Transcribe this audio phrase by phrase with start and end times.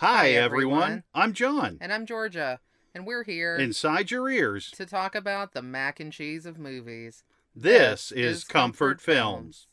[0.00, 1.04] Hi, everyone.
[1.14, 1.76] I'm John.
[1.78, 2.60] And I'm Georgia.
[2.94, 7.22] And we're here Inside your ears, to talk about the mac and cheese of movies.
[7.54, 9.66] this is Comfort Films.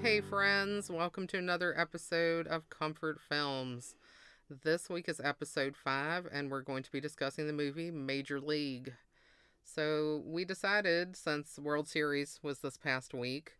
[0.00, 0.88] Hey, friends.
[0.88, 3.94] Welcome to another episode of Comfort Films.
[4.48, 8.94] This week is episode five, and we're going to be discussing the movie Major League.
[9.62, 13.52] So, we decided, since World Series was this past week,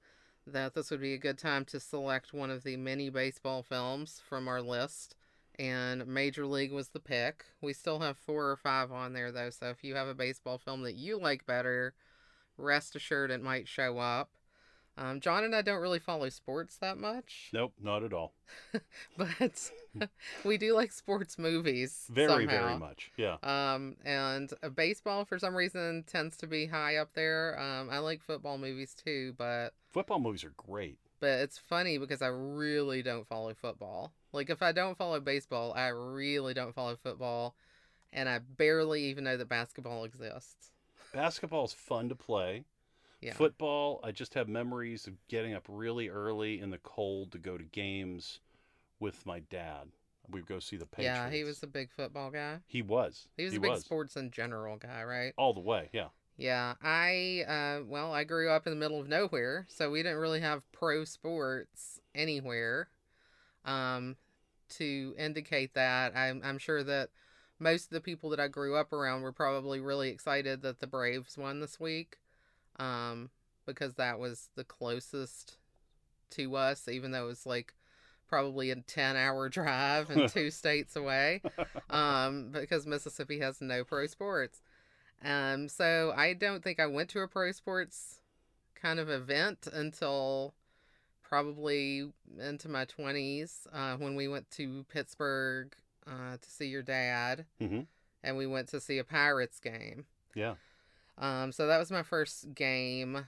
[0.47, 4.21] that this would be a good time to select one of the many baseball films
[4.29, 5.15] from our list.
[5.59, 7.47] And Major League was the pick.
[7.61, 9.51] We still have four or five on there, though.
[9.51, 11.95] So, if you have a baseball film that you like better,
[12.59, 14.30] rest assured it might show up.
[14.98, 18.32] Um, John and I don't really follow sports that much, Nope, not at all.
[19.19, 19.70] but
[20.45, 22.06] we do like sports movies.
[22.10, 22.66] Very, somehow.
[22.66, 23.12] very much.
[23.19, 23.36] Yeah.
[23.42, 27.59] Um, and uh, baseball for some reason tends to be high up there.
[27.60, 30.98] Um, I like football movies too, but Football movies are great.
[31.20, 34.12] but it's funny because I really don't follow football.
[34.33, 37.55] Like if I don't follow baseball, I really don't follow football,
[38.12, 40.70] and I barely even know that basketball exists.
[41.14, 42.64] Basketball is fun to play.
[43.20, 43.34] Yeah.
[43.34, 47.56] Football, I just have memories of getting up really early in the cold to go
[47.56, 48.41] to games
[49.00, 49.89] with my dad.
[50.28, 51.17] We'd go see the Patriots.
[51.17, 52.59] Yeah, he was a big football guy.
[52.67, 53.28] He was.
[53.37, 55.33] He was a big sports in general guy, right?
[55.37, 56.09] All the way, yeah.
[56.37, 60.19] Yeah, I uh well, I grew up in the middle of nowhere, so we didn't
[60.19, 62.89] really have pro sports anywhere.
[63.64, 64.17] Um
[64.70, 67.11] to indicate that, I'm I'm sure that
[67.59, 70.87] most of the people that I grew up around were probably really excited that the
[70.87, 72.19] Braves won this week.
[72.78, 73.30] Um
[73.66, 75.56] because that was the closest
[76.30, 77.74] to us even though it was like
[78.28, 81.42] probably a 10 hour drive and two states away
[81.91, 84.60] um, because Mississippi has no pro sports.
[85.24, 88.20] Um, so I don't think I went to a pro sports
[88.74, 90.54] kind of event until
[91.22, 95.74] probably into my 20s uh, when we went to Pittsburgh
[96.06, 97.80] uh, to see your dad hmm
[98.22, 100.04] and we went to see a Pirates game.
[100.34, 100.54] Yeah.
[101.19, 103.27] Um, so that was my first game.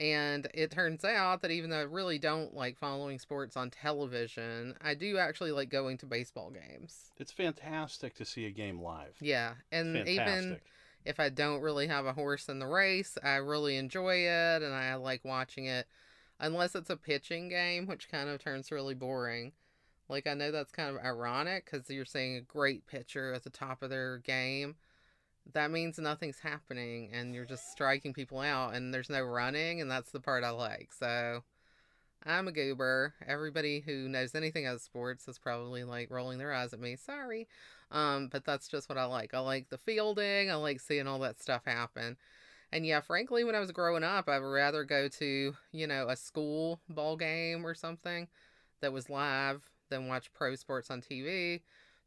[0.00, 4.74] And it turns out that even though I really don't like following sports on television,
[4.80, 7.12] I do actually like going to baseball games.
[7.18, 9.14] It's fantastic to see a game live.
[9.20, 9.54] Yeah.
[9.70, 10.60] And even
[11.04, 14.74] if I don't really have a horse in the race, I really enjoy it and
[14.74, 15.86] I like watching it.
[16.40, 19.52] Unless it's a pitching game, which kind of turns really boring.
[20.08, 23.50] Like, I know that's kind of ironic because you're seeing a great pitcher at the
[23.50, 24.74] top of their game.
[25.52, 29.90] That means nothing's happening and you're just striking people out and there's no running, and
[29.90, 30.92] that's the part I like.
[30.92, 31.42] So,
[32.26, 33.12] I'm a goober.
[33.26, 36.96] Everybody who knows anything about sports is probably like rolling their eyes at me.
[36.96, 37.46] Sorry.
[37.90, 39.34] Um, but that's just what I like.
[39.34, 40.50] I like the fielding.
[40.50, 42.16] I like seeing all that stuff happen.
[42.72, 46.08] And yeah, frankly, when I was growing up, I would rather go to, you know,
[46.08, 48.26] a school ball game or something
[48.80, 51.60] that was live than watch pro sports on TV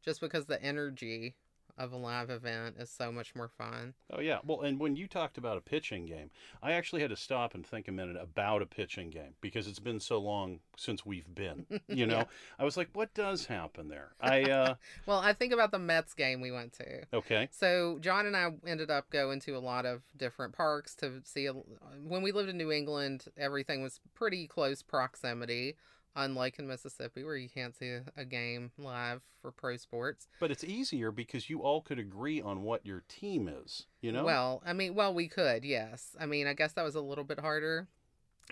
[0.03, 1.35] just because the energy
[1.77, 3.93] of a live event is so much more fun.
[4.11, 4.39] Oh yeah.
[4.45, 7.65] Well, and when you talked about a pitching game, I actually had to stop and
[7.65, 11.65] think a minute about a pitching game because it's been so long since we've been.
[11.87, 12.23] You know, Yeah.
[12.59, 14.11] I was like, what does happen there?
[14.19, 17.03] I uh Well, I think about the Mets game we went to.
[17.13, 17.47] okay.
[17.51, 21.45] So John and I ended up going to a lot of different parks to see.
[21.45, 25.75] A, when we lived in New England, everything was pretty close proximity,
[26.17, 30.27] unlike in Mississippi where you can't see a, game live for pro sports.
[30.39, 33.85] But it's easier because you all could agree on what your team is.
[34.01, 34.25] You know.
[34.25, 36.15] Well, I mean, well, we could, yes.
[36.19, 37.87] I mean, I guess that was a little bit harder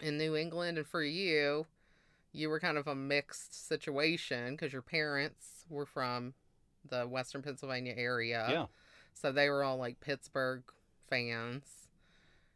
[0.02, 1.66] in New England, and for you,
[2.32, 6.34] you were kind of a mixed situation because your parents were from
[6.88, 8.46] the Western Pennsylvania area.
[8.50, 8.66] yeah.
[9.14, 10.64] So they were all like Pittsburgh
[11.10, 11.64] fans.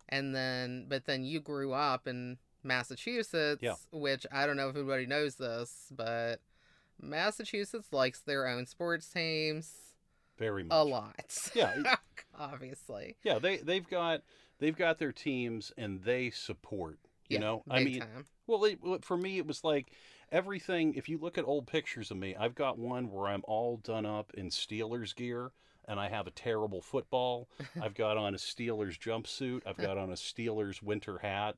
[0.10, 3.76] And then, but then you grew up in Massachusetts, Yeah.
[3.92, 6.42] which I don't know if everybody knows this, but
[7.02, 9.72] Massachusetts likes their own sports teams
[10.38, 10.76] Very much.
[10.76, 11.16] a lot.
[11.54, 11.96] Yeah.
[12.38, 13.16] Obviously.
[13.24, 13.40] Yeah.
[13.40, 14.22] They they've got
[14.60, 17.00] they've got their teams and they support.
[17.30, 17.64] You Yeah, know.
[17.70, 18.26] I mean, time.
[18.48, 19.92] Well, it, well, for me, it was like
[20.32, 20.96] everything.
[20.96, 24.06] If you look at old pictures of me, I've got one where I'm all done
[24.06, 25.52] up in Steelers gear
[25.88, 27.48] and I have a terrible football.
[27.82, 29.62] I've got on a Steelers jumpsuit.
[29.66, 31.56] I've got on a Steelers winter hat.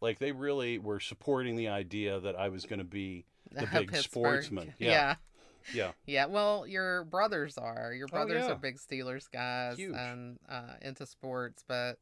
[0.00, 3.94] Like they really were supporting the idea that I was going to be the big
[3.96, 4.74] sportsman.
[4.78, 4.88] Yeah.
[5.74, 5.74] Yeah.
[5.74, 5.74] yeah.
[5.74, 5.92] yeah.
[6.06, 7.92] Yeah, well, your brothers are.
[7.92, 8.52] Your brothers Oh, yeah.
[8.54, 9.94] are big Steelers guys Huge.
[9.94, 11.98] and uh, into sports, but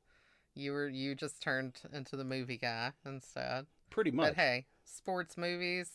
[0.54, 3.66] you were you just turned into the movie guy instead.
[3.90, 4.28] Pretty much.
[4.28, 5.90] But hey, sports movies,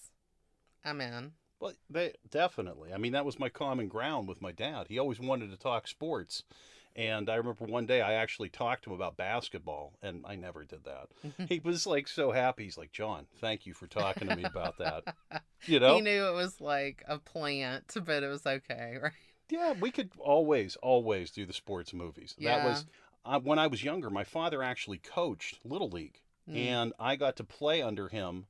[0.83, 1.31] I'm in.
[1.59, 2.91] Well, they definitely.
[2.93, 4.87] I mean, that was my common ground with my dad.
[4.89, 6.43] He always wanted to talk sports,
[6.95, 10.63] And I remember one day I actually talked to him about basketball, and I never
[10.63, 11.07] did that.
[11.49, 12.65] he was like so happy.
[12.65, 15.15] He's like, John, thank you for talking to me about that.
[15.65, 15.95] You know?
[15.95, 19.13] He knew it was like a plant, but it was okay, right?
[19.49, 22.35] Yeah, we could always, always do the sports movies.
[22.41, 22.85] That was
[23.25, 24.09] uh, when I was younger.
[24.09, 26.19] My father actually coached Little League,
[26.49, 26.57] Mm.
[26.57, 28.47] and I got to play under him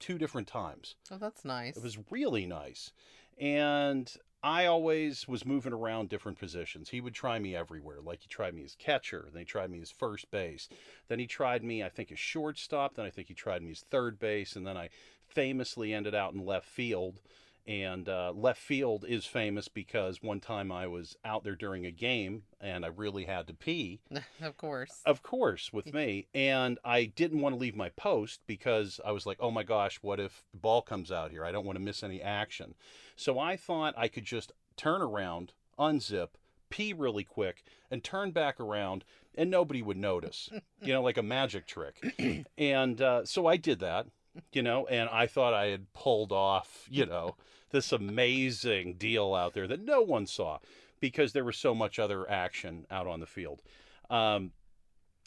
[0.00, 0.94] two different times.
[1.10, 1.76] Oh, that's nice.
[1.76, 2.90] It was really nice.
[3.38, 4.10] And
[4.48, 6.88] I always was moving around different positions.
[6.88, 8.00] He would try me everywhere.
[8.02, 10.70] Like he tried me as catcher, then he tried me as first base.
[11.08, 12.94] Then he tried me, I think, as shortstop.
[12.94, 14.56] Then I think he tried me as third base.
[14.56, 14.88] And then I
[15.26, 17.20] famously ended out in left field.
[17.68, 21.90] And uh, left field is famous because one time I was out there during a
[21.90, 24.00] game and I really had to pee.
[24.40, 25.02] of course.
[25.04, 26.28] Of course, with me.
[26.34, 29.98] And I didn't want to leave my post because I was like, oh my gosh,
[30.00, 31.44] what if the ball comes out here?
[31.44, 32.74] I don't want to miss any action.
[33.16, 36.28] So I thought I could just turn around, unzip,
[36.70, 39.04] pee really quick, and turn back around,
[39.34, 40.48] and nobody would notice.
[40.82, 42.46] you know, like a magic trick.
[42.58, 44.06] and uh, so I did that,
[44.52, 47.36] you know, and I thought I had pulled off, you know,
[47.70, 50.58] this amazing deal out there that no one saw
[51.00, 53.62] because there was so much other action out on the field.
[54.10, 54.52] Um,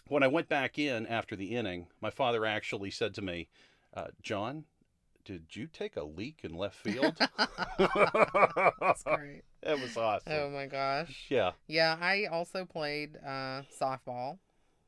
[0.08, 3.48] when I went back in after the inning, my father actually said to me,
[3.94, 4.66] uh, John,
[5.24, 7.18] did you take a leak in left field?
[7.78, 9.44] That's great.
[9.63, 10.34] That was awesome.
[10.34, 11.28] Oh my gosh.
[11.30, 11.52] Yeah.
[11.68, 14.40] Yeah, I also played uh, softball,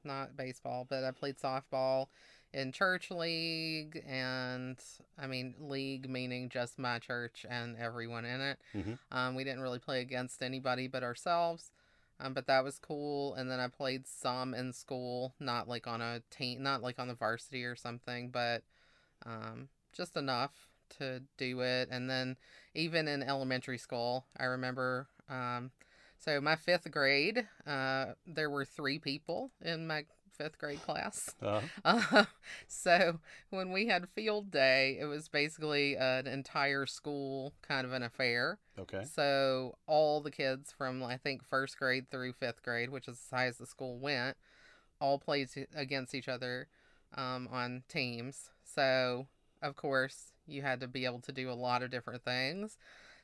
[0.03, 2.07] not baseball, but I played softball
[2.53, 4.77] in church league, and
[5.17, 8.59] I mean league meaning just my church and everyone in it.
[8.75, 8.99] Mhm.
[9.11, 11.71] Um, we didn't really play against anybody but ourselves,
[12.19, 13.33] um, but that was cool.
[13.35, 17.07] And then I played some in school, not like on a team, not like on
[17.07, 18.63] the varsity or something, but
[19.25, 21.89] um, just enough to do it.
[21.91, 22.37] And then
[22.73, 25.07] even in elementary school, I remember.
[25.29, 25.71] Um,
[26.17, 31.35] so my fifth grade, uh, there were three people in my fifth grade class.
[31.41, 32.25] Uh, Uh,
[32.67, 33.19] so
[33.49, 38.59] when we had field day, it was basically an entire school kind of an affair.
[38.79, 39.03] okay.
[39.03, 43.29] So all the kids from I think first grade through fifth grade, which is as
[43.37, 44.37] high as the school went,
[44.99, 46.67] all played against each other
[47.15, 48.49] um, on teams.
[48.63, 49.27] So
[49.61, 52.77] of course you had to be able to do a lot of different things.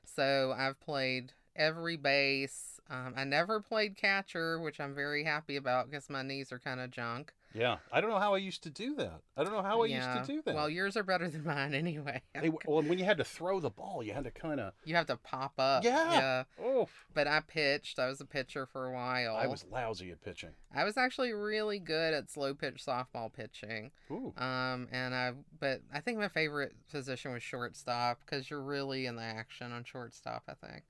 [0.04, 2.79] So I've played every base.
[2.89, 6.80] Um, I never played catcher, which I'm very happy about because my knees are kind
[6.80, 7.33] of junk.
[7.53, 7.77] Yeah.
[7.91, 9.21] I don't know how I used to do that.
[9.36, 10.18] I don't know how I Yeah.
[10.18, 10.53] used to do that.
[10.53, 12.21] Well, yours are better than mine anyway.
[12.39, 14.74] They- well, when you had to throw the ball, you had to kind of.
[14.86, 15.83] You have to pop up.
[15.83, 16.13] Yeah.
[16.13, 16.44] Yeah.
[16.63, 17.97] Oh, But I pitched.
[17.97, 19.36] I was a pitcher for a while.
[19.36, 20.51] I was lousy at pitching.
[20.75, 23.91] I was actually really good at slow pitch softball pitching.
[24.12, 24.31] Ooh.
[24.38, 29.15] Um, and I, but I think my favorite position was shortstop because you're really in
[29.15, 30.44] the action on shortstop.
[30.47, 30.83] I think.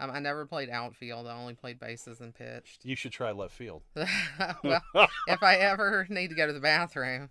[0.00, 1.26] Um, I never played outfield.
[1.26, 2.84] I only played bases and pitched.
[2.84, 3.82] You should try left field.
[3.94, 7.30] well, if I ever need to go to the bathroom,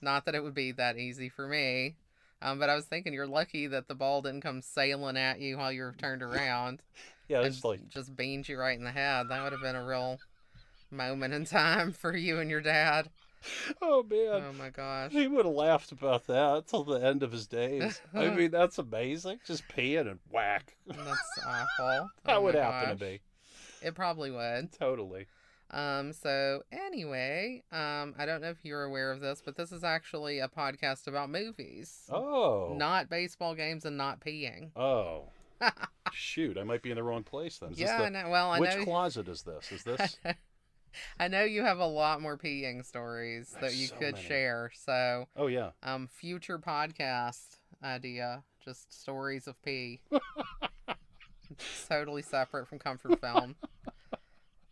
[0.00, 1.96] not that it would be that easy for me.
[2.40, 5.58] Um, but I was thinking you're lucky that the ball didn't come sailing at you
[5.58, 6.82] while you were turned around.
[7.28, 9.28] yeah, it's like just beamed you right in the head.
[9.28, 10.18] That would have been a real
[10.90, 13.10] moment in time for you and your dad.
[13.82, 14.42] Oh man.
[14.48, 15.12] Oh my gosh.
[15.12, 18.00] He would have laughed about that till the end of his days.
[18.14, 19.38] I mean, that's amazing.
[19.46, 20.76] Just peeing and whack.
[20.86, 22.10] That's awful.
[22.24, 23.00] That Oh would happen to gosh.
[23.00, 23.20] me.
[23.82, 24.72] It probably would.
[24.72, 25.26] Totally.
[25.70, 29.84] Um, so anyway, um, I don't know if you're aware of this, but this is
[29.84, 32.04] actually a podcast about movies.
[32.10, 32.74] Oh.
[32.76, 34.70] Not baseball games and not peeing.
[34.76, 35.24] Oh.
[36.12, 37.72] Shoot, I might be in the wrong place then.
[37.72, 38.30] Is yeah, the- I know.
[38.30, 38.84] Well, I Which know.
[38.84, 39.70] closet is this?
[39.70, 40.16] Is this?
[41.18, 44.26] I know you have a lot more peeing stories that you so could many.
[44.28, 44.70] share.
[44.74, 45.70] So, Oh yeah.
[45.82, 50.00] um, future podcast idea, just stories of pee.
[51.88, 53.56] Totally separate from comfort film.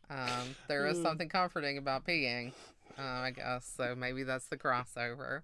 [0.08, 2.52] Um, there is something comforting about peeing,
[2.99, 3.70] uh, I guess.
[3.76, 5.42] So maybe that's the crossover.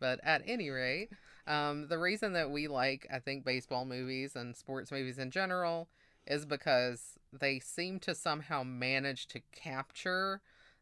[0.00, 1.10] But at any rate,
[1.46, 5.88] um, the reason that we like, I think, baseball movies and sports movies in general
[6.26, 10.40] is because they seem to somehow manage to capture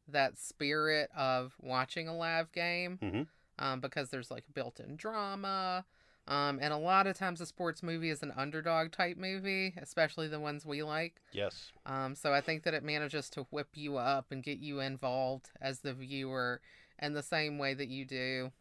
[0.09, 3.27] that spirit of watching a live game Mhm.
[3.59, 5.85] um, because there's like built-in drama
[6.29, 10.29] um, and a lot of times a sports movie is an underdog type movie especially
[10.29, 11.73] the ones we like Yes.
[11.87, 15.51] um, so i think that it manages to whip you up and get you involved
[15.61, 16.61] as the viewer
[16.99, 18.53] in the same way that you do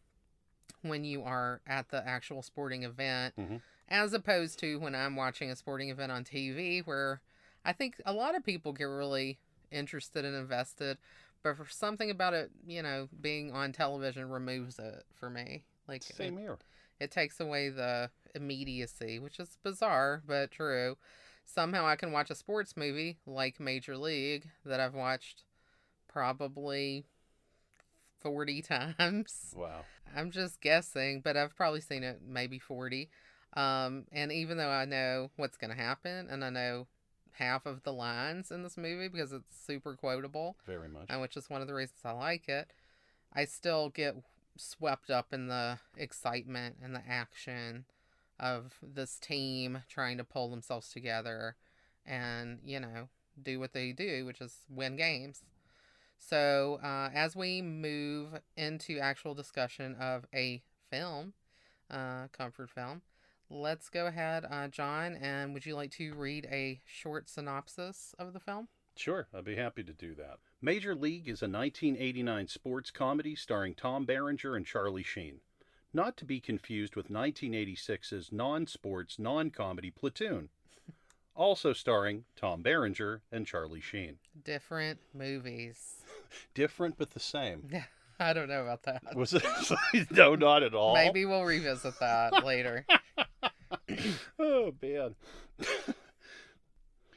[0.82, 3.60] when you are at the actual sporting event Mhm.
[3.88, 7.20] as opposed to when i'm watching a sporting event on tv where
[7.64, 9.38] i think a lot of people get really
[9.70, 10.98] interested and invested
[11.42, 16.08] but for something about it you know being on television removes it for me like
[16.08, 16.58] it, Same here.
[17.00, 20.96] it takes away the immediacy which is bizarre but true
[21.44, 25.42] somehow I can watch a sports movie like Major League that I've watched
[26.08, 27.04] probably
[28.20, 28.62] 40
[28.98, 29.54] times.
[29.56, 29.84] Wow.
[30.14, 33.08] I'm just guessing, but I've probably seen it maybe 40.
[33.54, 36.86] Um, and even though I know what's going to happen and I know
[37.32, 41.06] half of the lines in this movie because it's super quotable, Very much.
[41.08, 42.70] and which is one of the reasons I like it,
[43.32, 44.16] I still get
[44.56, 47.86] swept up in the excitement and the action
[48.38, 51.56] of this team trying to pull themselves together
[52.04, 53.08] and, you know,
[53.40, 55.42] do what they do, which is win games.
[56.18, 61.32] So, uh, as we move into actual discussion of a film,
[61.90, 63.02] uh, comfort film,
[63.52, 68.32] let's go ahead, uh, John, and would you like to read a short synopsis of
[68.32, 68.68] the film?
[68.96, 70.38] Sure, I'd be happy to do that.
[70.60, 75.40] Major League is a 1989 sports comedy starring Tom Berenger and Charlie Sheen.
[75.94, 80.48] Not to be confused with 1986's non sports, non comedy Platoon.
[81.34, 84.18] Also starring Tom Berenger and Charlie Sheen.
[84.44, 85.94] Different movies.
[86.54, 87.70] Different but the same.
[88.20, 89.02] I don't know about that.
[89.16, 89.42] Was it?
[90.10, 90.92] no, not at all.
[90.92, 92.84] Maybe we'll revisit that later.
[94.38, 95.14] oh, man.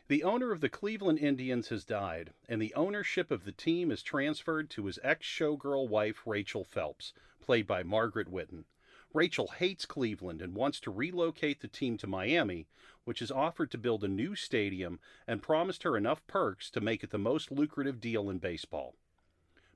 [0.07, 4.03] the owner of the Cleveland Indians has died, and the ownership of the team is
[4.03, 8.65] transferred to his ex showgirl wife, Rachel Phelps, played by Margaret Whitton.
[9.13, 12.67] Rachel hates Cleveland and wants to relocate the team to Miami,
[13.05, 17.03] which is offered to build a new stadium and promised her enough perks to make
[17.03, 18.95] it the most lucrative deal in baseball.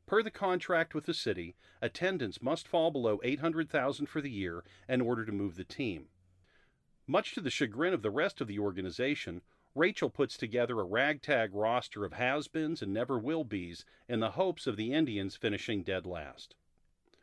[0.10, 5.02] Per the contract with the city, attendance must fall below 800,000 for the year in
[5.02, 6.08] order to move the team.
[7.06, 9.44] Much to the chagrin of the rest of the organization,
[9.76, 14.66] Rachel puts together a ragtag roster of has-beens and never will be's in the hopes
[14.66, 16.56] of the Indians finishing dead last.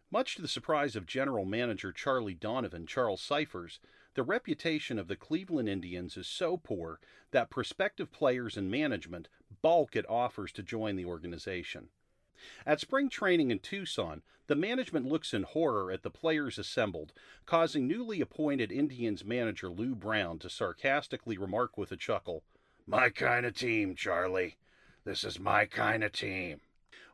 [0.09, 3.81] Much to the surprise of general manager Charlie Donovan, Charles Cyphers,
[4.15, 7.01] the reputation of the Cleveland Indians is so poor
[7.33, 9.29] that prospective players and management
[9.61, 11.89] balk at offers to join the organization.
[12.67, 17.13] At spring training in Tucson, the management looks in horror at the players assembled,
[17.47, 22.45] causing newly appointed Indians manager Lou Brown to sarcastically remark with a chuckle,
[22.87, 24.57] My kind of team, Charlie.
[25.05, 26.61] This is my kind of team.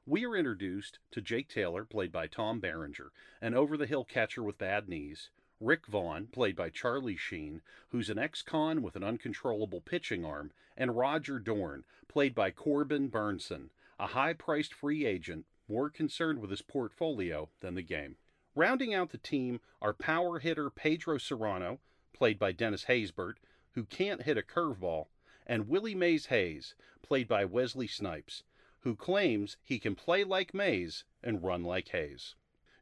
[0.04, 4.42] We are introduced to Jake Taylor, played by Tom Berenger, an over the hill catcher
[4.42, 9.04] with bad knees, Rick Vaughn, played by Charlie Sheen, who's an ex con with an
[9.04, 15.46] uncontrollable pitching arm, and Roger Dorn, played by Corbin Bernsen, a high priced free agent
[15.68, 18.16] more concerned with his portfolio than the game.
[18.54, 21.80] Rounding out the team are power hitter Pedro Serrano,
[22.12, 23.36] played by Dennis Haysbert,
[23.72, 25.06] who can't hit a curveball,
[25.46, 28.42] and Willie Mays Hayes, played by Wesley Snipes,
[28.80, 32.34] who claims he can play like Mays and run like Hayes.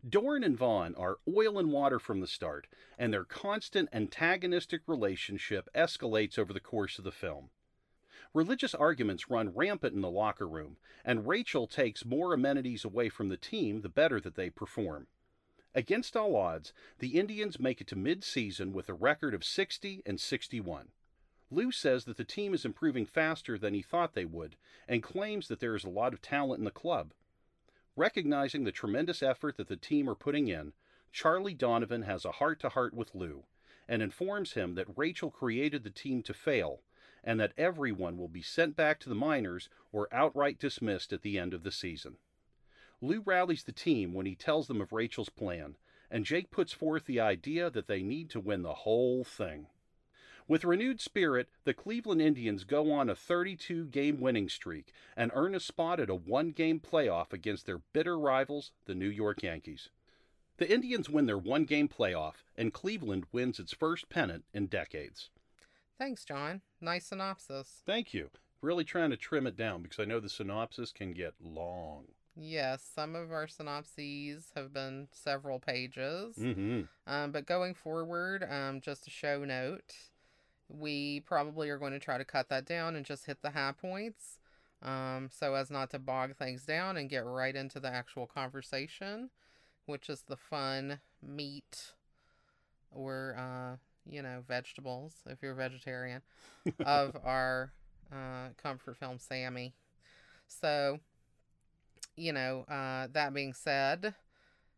[0.09, 2.67] Dorn and Vaughn are oil and water from the start,
[2.99, 7.51] and their constant antagonistic relationship escalates over the course of the film.
[8.33, 13.29] Religious arguments run rampant in the locker room, and Rachel takes more amenities away from
[13.29, 15.09] the team the better that they perform.
[15.75, 20.21] Against all odds, the Indians make it to mid-season with a record of 60 and
[20.21, 20.91] 61.
[21.51, 24.55] Lou says that the team is improving faster than he thought they would
[24.87, 27.13] and claims that there is a lot of talent in the club.
[27.97, 30.73] Recognizing the tremendous effort that the team are putting in,
[31.13, 33.43] Charlie Donovan has a heart to heart with Lou
[33.89, 36.83] and informs him that Rachel created the team to fail
[37.25, 41.39] and that everyone will be sent back to the minors or outright dismissed at the
[41.39, 42.17] end of the season.
[43.01, 45.77] Lou rallies the team when he tells them of Rachel's plan,
[46.11, 49.67] and Jake puts forth the idea that they need to win the whole thing.
[50.49, 55.55] With renewed spirit, the Cleveland Indians go on a 32 game winning streak and earn
[55.55, 59.91] a spot at a one game playoff against their bitter rivals, the New York Yankees.
[60.57, 65.31] The Indians win their one game playoff, and Cleveland wins its first pennant in decades.
[65.99, 66.63] Thanks, John.
[66.81, 67.83] Nice synopsis.
[67.85, 68.31] Thank you.
[68.63, 72.05] Really trying to trim it down because I know the synopsis can get long.
[72.37, 76.37] Yes, some of our synopses have been several pages.
[76.37, 76.83] Mm-hmm.
[77.07, 79.95] Um, but going forward, um, just a show note,
[80.69, 83.73] we probably are going to try to cut that down and just hit the high
[83.73, 84.39] points
[84.83, 89.31] um, so as not to bog things down and get right into the actual conversation,
[89.87, 91.93] which is the fun meat
[92.91, 93.77] or, uh,
[94.07, 96.23] you know, vegetables, if you're a vegetarian,
[96.85, 97.73] of our
[98.13, 99.75] uh, comfort film Sammy.
[100.49, 100.99] So,
[102.17, 104.15] you know, uh, that being said,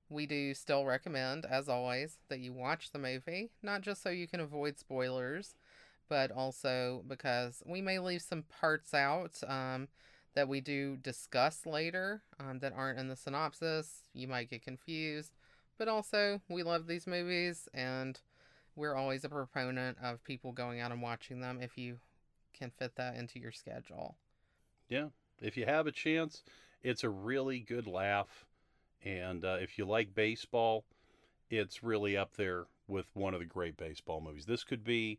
[0.09, 4.29] we do still recommend, as always, that you watch the movie, not just so you
[4.29, 5.55] can avoid spoilers,
[6.09, 9.88] but also because we may leave some parts out um,
[10.35, 14.02] that we do discuss later um, that aren't in the synopsis.
[14.12, 15.33] You might get confused,
[15.79, 18.21] but also we love these movies and
[18.76, 21.99] we're always a proponent of people going out and watching them if you
[22.52, 24.17] can fit that into your schedule.
[24.88, 25.09] Yeah.
[25.41, 26.43] If you have a chance,
[26.83, 28.47] it's a really good laugh.
[29.05, 30.85] And uh, if you like baseball,
[31.50, 34.47] it's really up there with one of the great baseball movies.
[34.47, 35.19] This could be.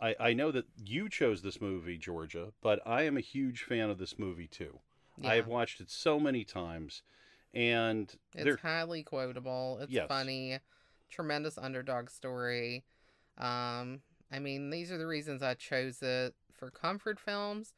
[0.00, 3.90] I, I know that you chose this movie, Georgia, but I am a huge fan
[3.90, 4.80] of this movie too.
[5.22, 7.02] I have watched it so many times,
[7.52, 9.78] and It's highly quotable.
[9.82, 10.08] It's Yes.
[10.08, 10.58] funny.
[11.10, 12.84] Tremendous underdog story.
[13.38, 14.00] Um,
[14.32, 17.74] I mean, these are the reasons I chose it for comfort films.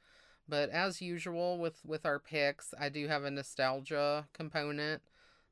[0.49, 5.03] But as usual with with our picks, I do have a nostalgia component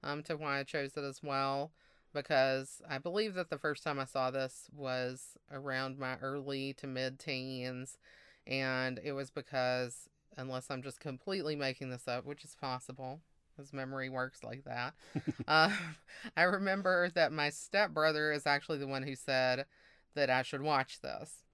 [0.02, 1.70] um, to why I chose it as well.
[2.12, 6.86] Because I believe that the first time I saw this was around my early to
[6.86, 7.98] mid teens.
[8.46, 13.20] And it was because, unless I'm just completely making this up, which is possible,
[13.60, 14.94] his memory works like that.
[15.48, 15.70] uh,
[16.36, 19.66] I remember that my stepbrother is actually the one who said
[20.14, 21.44] that I should watch this.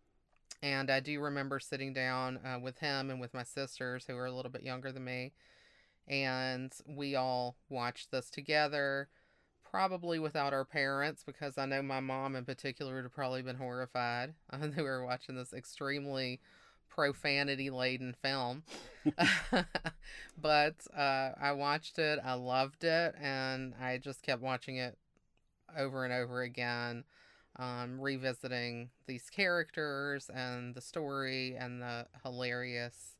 [0.62, 4.26] And I do remember sitting down uh, with him and with my sisters, who are
[4.26, 5.32] a little bit younger than me,
[6.08, 9.08] and we all watched this together,
[9.70, 13.56] probably without our parents, because I know my mom in particular would have probably been
[13.56, 14.34] horrified.
[14.52, 16.40] Uh, they were watching this extremely
[16.88, 18.62] profanity laden film.
[20.40, 24.96] but uh, I watched it, I loved it, and I just kept watching it
[25.76, 27.04] over and over again,
[27.58, 33.16] um, revisiting these characters and the story and the hilarious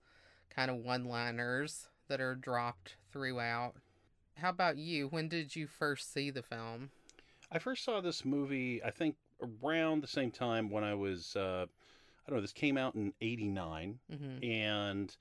[0.55, 3.75] kind of one liners that are dropped throughout.
[4.37, 5.09] How about you?
[5.09, 6.91] When did you first see the film?
[7.51, 9.17] I first saw this movie, I think,
[9.63, 11.67] around the same time when I was, uh,
[12.27, 14.01] I don't know, this came out in 89.
[14.11, 15.17] hmm And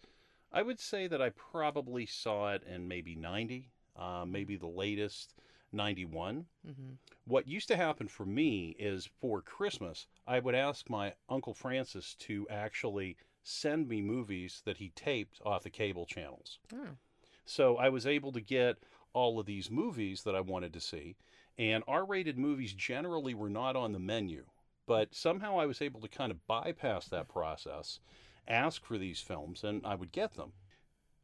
[0.51, 5.35] I would say that I probably saw it in maybe 90, uh, maybe the latest,
[5.71, 6.45] 91.
[6.65, 6.93] hmm
[7.25, 12.15] What used to happen for me is for Christmas, I would ask my Uncle Francis
[12.19, 16.59] to actually send me movies that he taped off the cable channels.
[16.73, 16.97] Oh,
[17.45, 18.77] So I was able to get
[19.13, 21.15] all of these movies that I wanted to see,
[21.57, 24.45] and R rated movies generally were not on the menu.
[24.87, 27.99] But somehow I was able to kind of bypass that process,
[28.47, 30.53] ask for these films, and I would get them.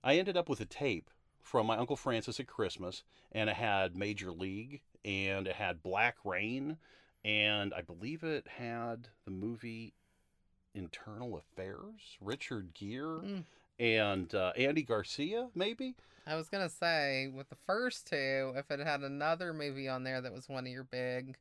[0.03, 1.09] I ended up with a tape
[1.41, 6.17] from my Uncle Francis at Christmas, and it had Major League, and it had Black
[6.23, 6.77] Rain,
[7.23, 9.93] and I believe it had the movie
[10.73, 13.43] Internal Affairs, Richard Gere, Mm.
[13.79, 15.95] and uh, Andy Garcia, maybe.
[16.25, 20.21] I was gonna say with the first two, if it had another movie on there
[20.21, 21.37] that was one of your big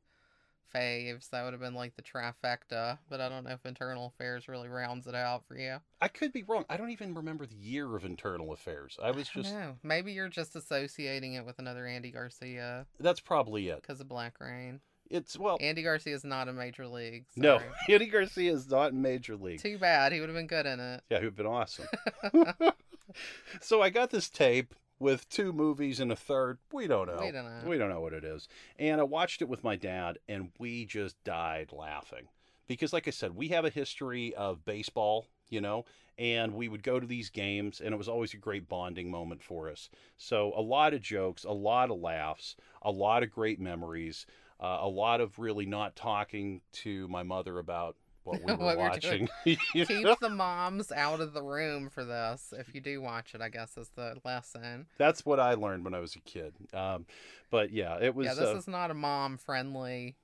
[0.74, 2.98] faves, that would have been like the trifecta.
[3.08, 5.76] But I don't know if Internal Affairs really rounds it out for you.
[6.00, 6.64] I could be wrong.
[6.68, 8.98] I don't even remember the year of Internal Affairs.
[9.02, 9.76] I was don't just know.
[9.82, 13.82] Maybe you're just associating it with another Andy Garcia that's probably it.
[13.82, 14.80] because of Black Rain.
[15.10, 17.24] It's well, Andy Garcia is not a major league.
[17.36, 17.60] no.
[17.88, 19.60] Andy Garcia is not in Major League.
[19.60, 20.12] Too bad.
[20.12, 21.02] He would have been good in it.
[21.10, 21.86] Yeah, he would have been awesome.
[23.60, 26.58] so I got this tape with two movies and a third.
[26.72, 27.18] We don't know.
[27.24, 27.68] We don't know.
[27.68, 28.46] We don't know what it is.
[28.78, 32.28] And I watched it with my dad, and we just died laughing
[32.68, 35.86] because, like I said, we have a history of baseball, you know,
[36.18, 39.42] and we would go to these games, and it was always a great bonding moment
[39.42, 39.88] for us.
[40.18, 44.26] So a lot of jokes, a lot of laughs, a lot of great memories,
[44.60, 47.96] uh, a lot of really not talking to my mother about
[48.30, 49.28] what we were What were watching.
[49.74, 49.84] know?
[49.84, 52.52] Keep the moms out of the room for this.
[52.56, 54.86] If you do watch it, I guess is the lesson.
[54.98, 56.54] That's what I learned when I was a kid.
[56.72, 57.06] Um,
[57.50, 58.26] but yeah, it was.
[58.26, 60.16] yeah, this uh, is not a mom friendly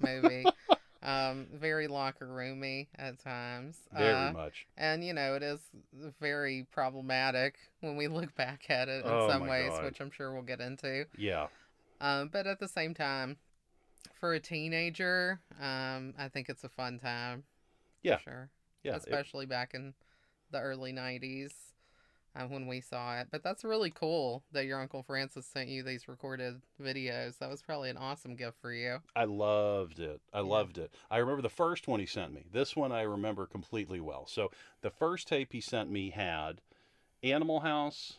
[0.00, 0.44] movie.
[1.02, 3.78] um, very locker roomy at times.
[3.96, 4.66] very Uh, much.
[4.76, 5.60] and you know, it is
[6.20, 9.84] very problematic when we look back at it in Oh some ways, God.
[9.84, 11.06] which I'm sure we'll get into.
[11.16, 11.46] Yeah,
[12.00, 13.36] Um, but at the same time,
[14.14, 17.44] for a teenager, um, I think it's a fun time.
[18.02, 18.18] Yeah.
[18.18, 18.50] sure.
[18.82, 18.92] yeah.
[18.92, 19.94] it- especially back in
[20.50, 21.52] the early 90s
[22.36, 23.28] uh, when we saw it.
[23.32, 27.38] But that's really cool that your Uncle Francis sent you these recorded videos.
[27.38, 28.98] That was probably an awesome gift for you.
[29.16, 30.20] I loved it.
[30.32, 30.44] I Yeah.
[30.44, 30.94] loved it.
[31.10, 32.44] I remember the first one he sent me.
[32.52, 34.26] This one I remember completely well.
[34.26, 34.50] So
[34.82, 36.60] the first tape he sent me had
[37.22, 38.18] Animal House,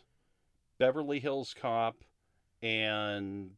[0.78, 1.96] Beverly Hills Cop,
[2.60, 3.52] and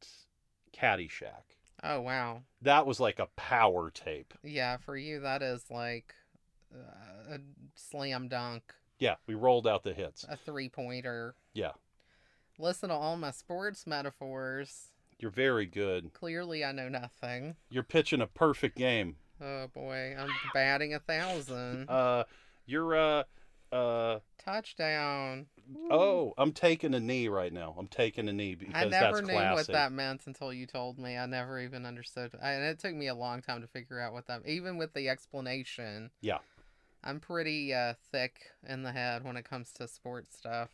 [0.73, 1.57] Caddyshack.
[1.83, 2.43] Oh, wow.
[2.63, 4.35] That was like a power tape.
[4.43, 6.15] Yeah, for you, that is like
[6.75, 7.39] uh, a
[7.75, 8.63] slam dunk,
[8.99, 10.25] Yeah, we rolled out the hits.
[10.29, 11.35] a three pointer.
[11.55, 11.73] Yeah.
[12.59, 14.89] Listen to all my sports metaphors.
[15.19, 16.13] You're very good.
[16.13, 17.57] Clearly, I know nothing.
[17.71, 19.17] You're pitching a perfect game.
[19.43, 21.89] Oh boy, I'm batting a thousand.
[21.89, 22.25] Uh,
[22.67, 23.23] you're uh,
[23.73, 24.19] uh.
[24.39, 25.47] Touchdown.
[25.91, 27.75] Oh, I'm taking a knee right now.
[27.79, 28.95] I'm taking a knee because that's classic.
[28.95, 29.55] I never that's knew classy.
[29.55, 31.17] what that meant until you told me.
[31.17, 32.35] I never even understood.
[32.41, 34.47] And it took me a long time to figure out what that.
[34.47, 36.11] Even with the explanation.
[36.21, 36.39] Yeah.
[37.03, 40.71] I'm pretty uh, thick in the head when it comes to sports stuff.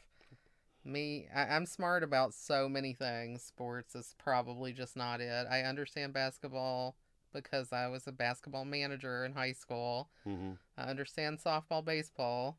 [0.84, 3.42] Me, I, I'm smart about so many things.
[3.42, 5.46] Sports is probably just not it.
[5.50, 6.96] I understand basketball
[7.32, 10.10] because I was a basketball manager in high school.
[10.24, 12.58] hmm I understand softball, baseball.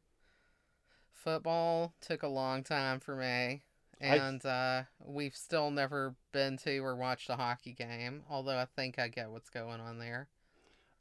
[1.24, 3.64] Football took a long time for me.
[4.00, 9.00] And uh, we've still never been to or watched a hockey game, although I think
[9.00, 10.28] I get what's going on there.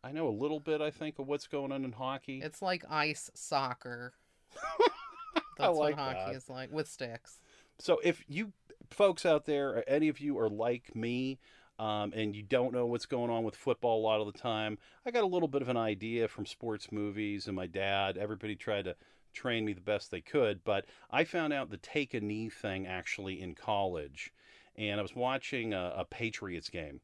[0.03, 2.41] I know a little bit, I think, of what's going on in hockey.
[2.43, 4.15] It's like ice soccer.
[5.59, 6.37] That's like what hockey that.
[6.37, 7.39] is like with sticks.
[7.79, 8.53] So if you
[8.91, 11.39] folks out there, any of you are like me,
[11.79, 14.79] um, and you don't know what's going on with football a lot of the time,
[15.05, 18.17] I got a little bit of an idea from sports movies and my dad.
[18.17, 18.97] Everybody tried to
[19.37, 22.87] train me the best they could, but I found out the take a knee thing
[22.87, 24.33] actually in college,
[24.77, 27.01] and I was watching a, a Patriots game,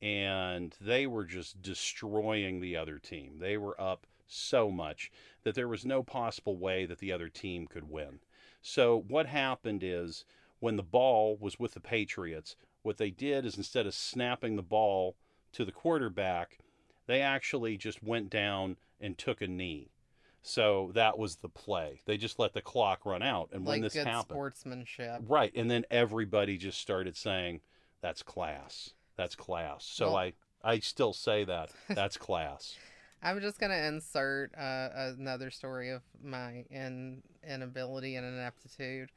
[0.00, 3.38] and they were just destroying the other team.
[3.38, 5.12] They were up so much
[5.44, 8.18] that there was no possible way that the other team could win.
[8.62, 10.24] So what happened is
[10.58, 14.62] when the ball was with the Patriots, what they did is instead of snapping the
[14.62, 15.16] ball
[15.52, 16.58] to the quarterback,
[17.06, 19.90] they actually just went down and took a knee.
[20.48, 22.00] So that was the play.
[22.06, 23.48] They just let the clock run out.
[23.52, 25.22] And when this good happened, sportsmanship.
[25.26, 27.60] right, and then everybody just started saying,
[28.00, 28.90] "That's class.
[29.16, 30.32] That's class." So Well- I
[30.62, 31.70] I still say that.
[31.88, 32.76] That's class.
[33.22, 39.10] I'm just gonna insert uh, another story of my in inability and ineptitude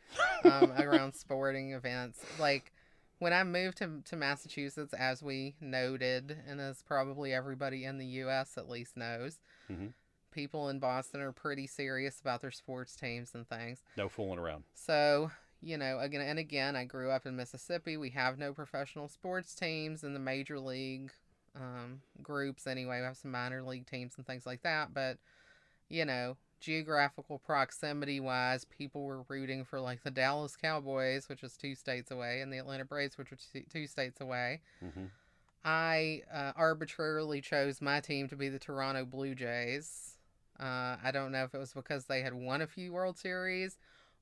[0.46, 2.20] um, around sporting events.
[2.40, 2.72] Like
[3.20, 8.06] when I moved to to Massachusetts, as we noted, and as probably everybody in the
[8.24, 8.58] U.S.
[8.58, 9.40] at least knows,
[9.70, 9.94] Mhm.
[10.32, 13.84] People in Boston are pretty serious about their sports teams and things.
[13.98, 14.64] No fooling around.
[14.74, 17.98] So, you know, again and again, I grew up in Mississippi.
[17.98, 21.12] We have no professional sports teams in the major league
[21.56, 23.00] um, groups anyway.
[23.00, 24.94] We have some minor league teams and things like that.
[24.94, 25.18] But,
[25.90, 31.56] you know, geographical proximity wise, people were rooting for like the Dallas Cowboys, which is
[31.56, 33.38] two states away, and the Atlanta Braves, which are
[33.72, 34.62] two, states away.
[34.80, 35.06] hmm
[35.64, 40.16] I uh, arbitrarily chose my team to be the Toronto Blue Jays.
[40.60, 43.78] Uh, I don't know if it was because they had won a few World Series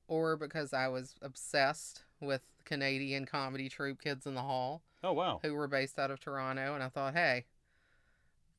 [0.06, 5.40] or because I was obsessed with Canadian comedy troupe Kids in the Hall, Oh wow.
[5.42, 6.74] who were based out of Toronto.
[6.74, 7.44] And I thought, hey,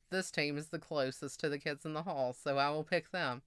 [0.10, 3.12] this team is the closest to the Kids in the Hall, so I will pick
[3.12, 3.42] them.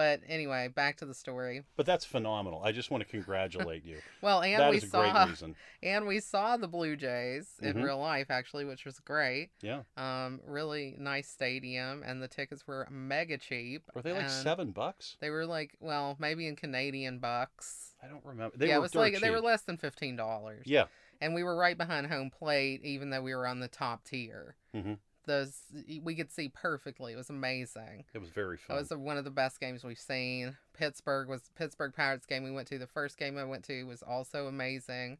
[0.00, 1.60] But anyway, back to the story.
[1.76, 2.62] But that's phenomenal.
[2.64, 3.98] I just want to congratulate you.
[4.22, 5.56] Well, and that we saw great reason.
[5.82, 7.84] and we saw the Blue Jays in Mhm.
[7.84, 9.50] real life actually, which was great.
[9.60, 9.82] Yeah.
[9.98, 13.82] Um, really nice stadium, and the tickets were mega cheap.
[13.94, 15.18] Were they like seven bucks?
[15.20, 17.94] They were like, well, maybe in Canadian bucks.
[18.02, 18.56] I don't remember.
[18.56, 20.64] They yeah, were it was like they were less than fifteen dollars.
[20.64, 20.86] Yeah.
[21.20, 24.56] and we were right behind home plate, even though we were on the top tier.
[24.74, 24.96] Mhm.
[25.30, 25.60] Those
[26.02, 27.12] we could see perfectly.
[27.12, 28.04] It was amazing.
[28.12, 28.76] It was very fun.
[28.76, 30.56] It was one of the best games we've seen.
[30.76, 32.78] Pittsburgh was Pittsburgh Pirates game we went to.
[32.78, 35.18] The first game I went to was also amazing.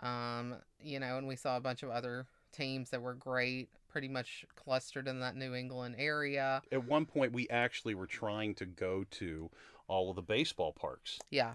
[0.00, 4.08] Um, you know, and we saw a bunch of other teams that were great, pretty
[4.08, 6.60] much clustered in that New England area.
[6.70, 9.50] At one point, we actually were trying to go to
[9.88, 11.18] all of the baseball parks.
[11.30, 11.54] Yeah.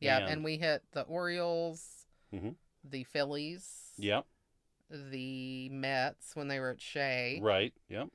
[0.00, 2.56] Yeah, And- and, we hit the Orioles, Mhm.
[2.82, 4.22] the Phillies, Yeah.
[4.90, 7.38] The Mets when they were at Shea.
[7.42, 7.72] Right.
[7.88, 8.08] Yep.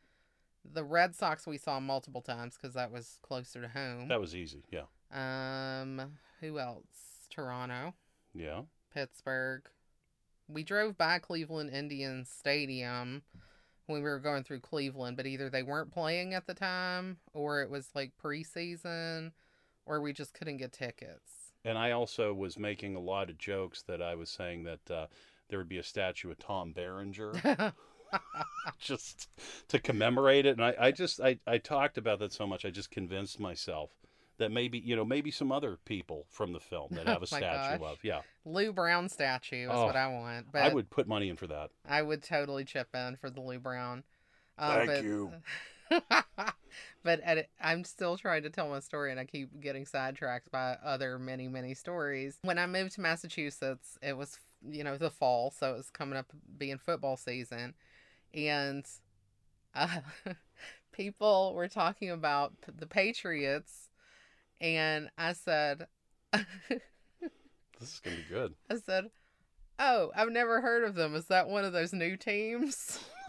[0.73, 4.07] The Red Sox we saw multiple times because that was closer to home.
[4.07, 4.63] That was easy.
[4.71, 4.83] Yeah.
[5.11, 7.27] Um, who else?
[7.29, 7.93] Toronto,
[8.33, 8.61] Yeah.
[8.93, 9.63] Pittsburgh.
[10.47, 13.21] We drove by Cleveland Indians Stadium
[13.87, 17.61] when we were going through Cleveland, but either they weren't playing at the time or
[17.61, 19.31] it was like preseason
[19.85, 21.53] or we just couldn't get tickets.
[21.63, 25.07] And I also was making a lot of jokes that I was saying that uh,
[25.51, 27.33] there would be a statue of Tom Berenger
[28.79, 29.29] just
[29.67, 30.57] to commemorate it.
[30.57, 32.65] And I, I just I, I talked about that so much.
[32.65, 33.91] I just convinced myself
[34.37, 37.37] that maybe you know maybe some other people from the film that have a Oh
[37.37, 37.91] statue gosh.
[37.91, 37.97] of.
[38.03, 38.21] Yeah.
[38.45, 40.47] Lou Brown statue is Oh, what I want.
[40.51, 41.69] But I would put money in for that.
[41.87, 44.03] I would totally chip in for the Lou Brown.
[44.57, 45.31] Uh, Thank but, you.
[47.03, 50.77] but at I'm still trying to tell my story, and I keep getting sidetracked by
[50.83, 52.37] other many, many stories.
[52.43, 54.37] When I moved to Massachusetts, it was
[54.69, 57.73] you know the fall, so it was coming up being football season,
[58.33, 58.85] and
[59.75, 59.99] uh,
[60.91, 63.89] people were talking about the Patriots,
[64.59, 65.87] and I said.
[67.81, 68.53] This is gonna be good.
[68.69, 69.09] I said,
[69.79, 71.15] "Oh, I've never heard of them.
[71.15, 72.99] Is that one of those new teams?"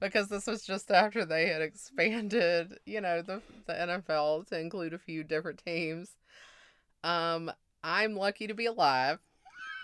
[0.00, 4.94] because this was just after they had expanded, you know, the the NFL to include
[4.94, 6.16] a few different teams.
[7.04, 9.18] Um, I'm lucky to be alive.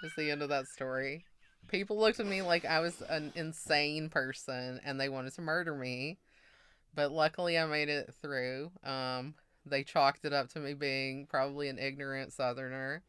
[0.03, 1.27] Is the end of that story.
[1.69, 5.75] People looked at me like I was an insane person and they wanted to murder
[5.75, 6.19] me.
[6.95, 8.73] but luckily I made it through.
[8.85, 9.35] Um,
[9.67, 13.03] they chalked it up to me being probably an ignorant Southerner,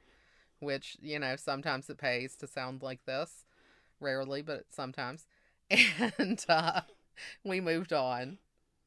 [0.60, 3.46] which you know sometimes it pays to sound like this.
[4.02, 5.28] Rarely, but sometimes.
[6.20, 6.82] And uh,
[7.46, 8.40] we moved on.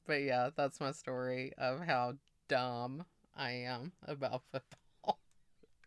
[0.07, 2.15] But yeah, that's my story of how
[2.49, 3.07] dumb
[3.37, 4.78] I am about football.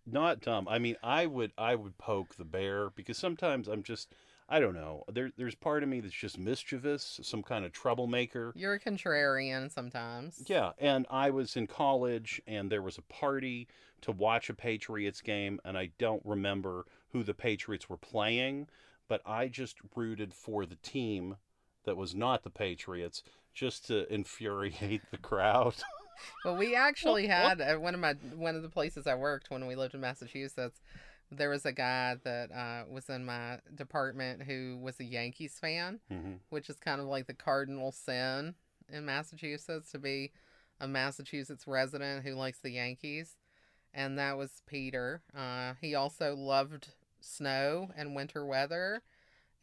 [0.06, 0.68] Not dumb.
[0.68, 4.14] I mean, I would I would poke the bear because sometimes I'm just
[4.50, 5.04] I don't know.
[5.12, 8.52] There there's part of me that's just mischievous, some kind of troublemaker.
[8.56, 10.44] You're a contrarian sometimes.
[10.48, 13.68] Yeah, and I was in college and there was a party
[14.02, 18.68] to watch a Patriots game and I don't remember who the Patriots were playing,
[19.08, 21.38] but I just rooted for the team
[21.86, 25.76] that was not the Patriots just to infuriate the crowd.
[26.44, 29.68] Well, we actually had at one of my one of the places I worked when
[29.68, 30.80] we lived in Massachusetts.
[31.32, 36.00] There was a guy that uh, was in my department who was a Yankees fan,
[36.10, 38.56] hmm which is kind of like the cardinal sin
[38.90, 40.32] in Massachusetts to be
[40.82, 43.38] a Massachusetts resident who likes the Yankees,
[43.94, 45.22] and that was Peter.
[45.36, 46.90] Uh, he also loved
[47.22, 49.02] snow and winter weather,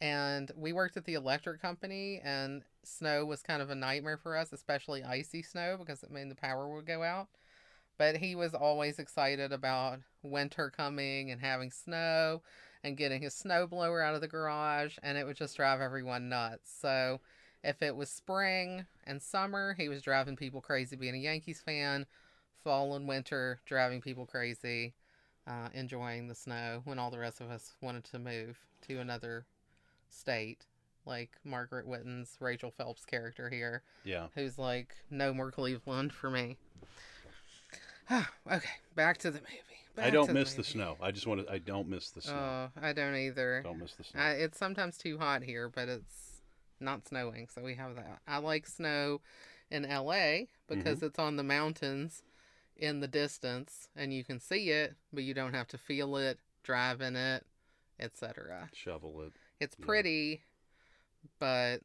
[0.01, 4.37] and we worked at the electric company, and snow was kind of a nightmare for
[4.37, 7.27] us, especially icy snow because it meant the power would go out.
[7.97, 12.41] But he was always excited about winter coming and having snow
[12.81, 16.71] and getting his snowblower out of the garage, and it would just drive everyone nuts.
[16.79, 17.19] So,
[17.61, 22.05] if it was spring and summer, he was driving people crazy being a Yankees fan.
[22.63, 24.93] Fall and winter, driving people crazy,
[25.45, 28.57] uh, enjoying the snow when all the rest of us wanted to move
[28.87, 29.45] to another
[30.09, 30.65] state,
[31.05, 34.27] like Margaret Whitton's Rachel Phelps character here, Yeah.
[34.35, 36.57] who's like, no more Cleveland for me.
[38.11, 39.55] okay, back to the movie.
[39.97, 40.69] I don't miss the movie.
[40.69, 40.97] snow.
[41.01, 42.69] I just want to I don't miss the snow.
[42.75, 43.61] Oh, I don't either.
[43.63, 44.21] don't miss the snow.
[44.21, 46.41] I, it's sometimes too hot here, but it's
[46.79, 48.19] not snowing, so we have that.
[48.27, 49.21] I like snow
[49.69, 51.05] in LA because mm-hmm.
[51.05, 52.23] it's on the mountains
[52.77, 56.39] in the distance and you can see it, but you don't have to feel it,
[56.63, 57.45] drive in it,
[57.99, 58.69] etc.
[58.73, 59.33] Shovel it.
[59.59, 59.85] It's Yeah.
[59.85, 60.43] pretty,
[61.39, 61.81] but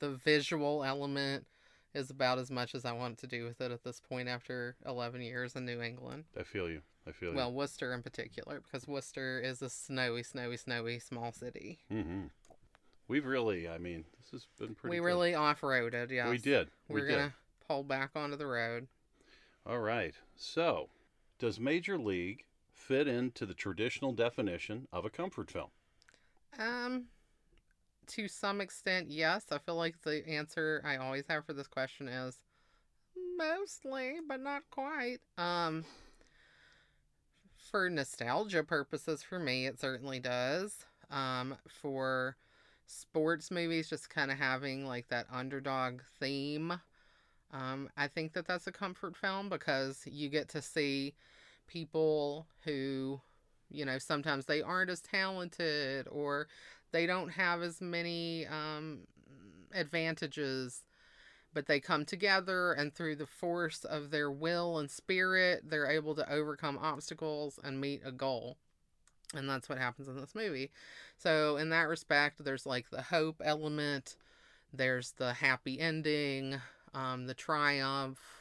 [0.00, 1.46] the visual element
[1.94, 4.76] is about as much as I want to do with it at this point after
[4.84, 6.24] 11 years in New England.
[6.36, 6.82] I feel you.
[7.06, 7.36] I feel you.
[7.36, 11.80] Well, Worcester in particular, because Worcester is a snowy, snowy, snowy small city.
[11.88, 12.02] you.
[12.02, 12.26] hmm
[13.08, 14.90] We've really, I mean, this has been pretty.
[14.90, 15.04] we good.
[15.06, 16.28] really off roaded, yeah.
[16.28, 16.70] We did.
[16.88, 17.08] We're did.
[17.12, 17.34] gonna
[17.66, 18.86] pull back onto the road.
[19.64, 20.14] All right.
[20.36, 20.90] So,
[21.38, 25.70] does Major League fit into the traditional definition of a comfort film?
[26.58, 27.06] Um,
[28.08, 29.46] to some extent, yes.
[29.50, 32.38] I feel like the answer I always have for this question is
[33.36, 35.18] mostly, but not quite.
[35.36, 35.84] Um,
[37.70, 40.84] for nostalgia purposes, for me, it certainly does.
[41.10, 42.36] Um, for
[42.86, 46.80] sports movies, just kind of having like that underdog theme.
[47.52, 51.14] Um, I think that that's a comfort film because you get to see
[51.66, 53.20] people who,
[53.70, 56.48] you know, sometimes they aren't as talented or
[56.92, 59.00] they don't have as many um,
[59.74, 60.84] advantages,
[61.52, 66.14] but they come together and through the force of their will and spirit, they're able
[66.14, 68.56] to overcome obstacles and meet a goal.
[69.34, 70.70] And that's what happens in this movie.
[71.18, 74.16] So, in that respect, there's like the hope element,
[74.72, 76.58] there's the happy ending,
[76.94, 78.37] um, the triumph.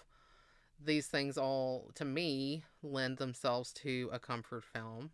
[0.84, 5.12] These things all, to me, lend themselves to a comfort film.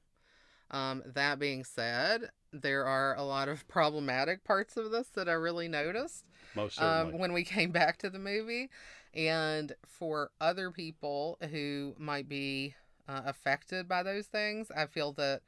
[0.72, 5.34] Um, that being said, there are a lot of problematic parts of this that I
[5.34, 8.70] really noticed Most um, when we came back to the movie.
[9.14, 12.74] And for other people who might be
[13.08, 15.42] uh, affected by those things, I feel that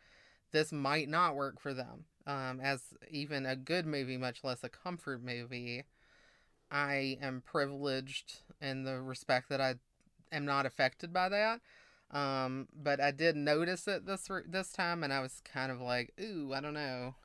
[0.51, 2.05] this might not work for them.
[2.27, 5.83] Um, as even a good movie, much less a comfort movie,
[6.71, 9.75] I am privileged in the respect that I
[10.35, 11.61] am not affected by that.
[12.11, 16.13] Um, but I did notice it this this time, and I was kind of like,
[16.21, 17.15] "Ooh, I don't know."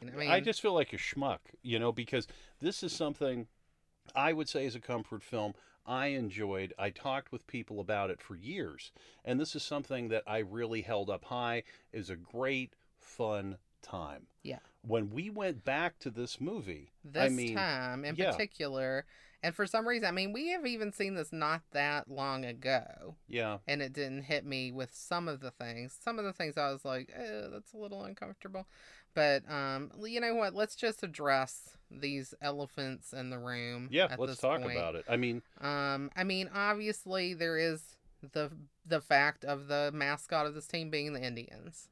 [0.00, 2.26] You know, I mean, I just feel like a schmuck, you know, because
[2.60, 3.46] this is something
[4.14, 5.54] I would say is a comfort film.
[5.86, 6.74] I enjoyed.
[6.78, 8.92] I talked with people about it for years,
[9.24, 11.62] and this is something that I really held up high.
[11.92, 14.26] Is a great, fun time.
[14.42, 14.58] Yeah.
[14.82, 18.30] When we went back to this movie, this I mean, time in yeah.
[18.30, 19.06] particular,
[19.42, 23.16] and for some reason, I mean, we have even seen this not that long ago,
[23.28, 25.96] yeah, and it didn't hit me with some of the things.
[26.02, 28.66] Some of the things I was like, eh, that's a little uncomfortable.
[29.14, 30.54] But um, you know what?
[30.54, 33.88] Let's just address these elephants in the room.
[33.90, 34.14] yeah.
[34.18, 34.76] Let's talk point.
[34.76, 35.04] about it.
[35.08, 37.96] I mean, Um, I mean, obviously there is
[38.32, 38.50] the
[38.84, 41.88] the fact of the mascot of this team being the Indians,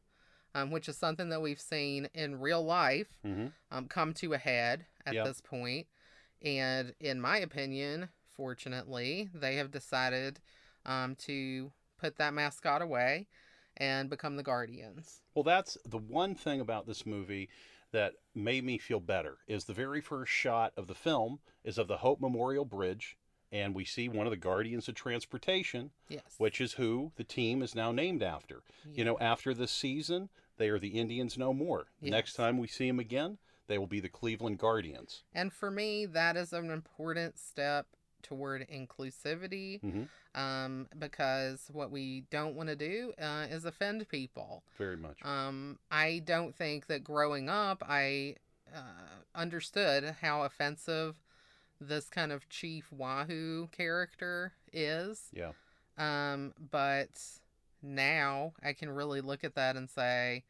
[0.54, 3.52] um, which is something that we've seen in real life mhm.
[3.70, 5.24] um, come to a head at Yeah.
[5.24, 5.86] this point.
[6.44, 10.40] And in my opinion, fortunately, they have decided
[10.84, 13.26] um, to put that mascot away
[13.76, 15.20] and become the Guardians.
[15.34, 17.48] Well, that's the one thing about this movie
[17.92, 21.88] that made me feel better is the very first shot of the film is of
[21.88, 23.16] the Hope Memorial Bridge
[23.52, 26.22] and we see one of the Guardians of Transportation, Yes.
[26.38, 28.62] which is who the team is now named after.
[28.92, 31.86] You know, after this season, they are the Indians no more.
[32.02, 35.22] Next time we see them again, they will be the Cleveland Guardians.
[35.32, 37.86] And for me, that is an important step
[38.22, 40.08] toward inclusivity Mhm.
[40.34, 44.64] um, because what we don't want to do uh, is offend people.
[44.78, 45.22] Very much.
[45.24, 48.36] Um, I don't think that growing up, I
[48.74, 51.16] uh, understood how offensive
[51.80, 55.28] this kind of Chief Wahoo character is.
[55.32, 55.52] yeah.
[55.98, 57.10] Um, but
[57.82, 60.44] now I can really look at that and say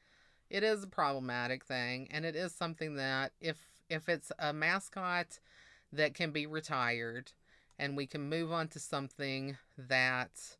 [0.54, 3.56] it is a problematic thing, and it is something that if
[3.88, 5.40] if it's a mascot
[5.92, 7.32] that can be retired,
[7.76, 10.56] and we can move on to something that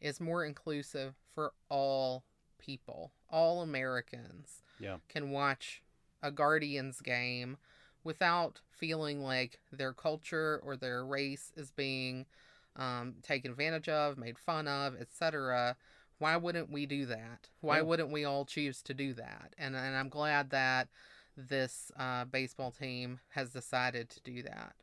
[0.00, 2.24] is more inclusive for all
[2.58, 4.98] people, all Americans Yeah.
[5.08, 5.82] can watch
[6.20, 7.58] a Guardians game
[8.02, 12.26] without feeling like their culture or their race is being
[12.74, 15.76] um, taken advantage of, made fun of, etc.
[16.18, 17.48] Why wouldn't we do that?
[17.60, 17.82] Why Yeah.
[17.82, 19.54] wouldn't we all choose to do that?
[19.56, 20.88] And and I'm glad that
[21.36, 24.74] this uh, baseball team has decided to do that.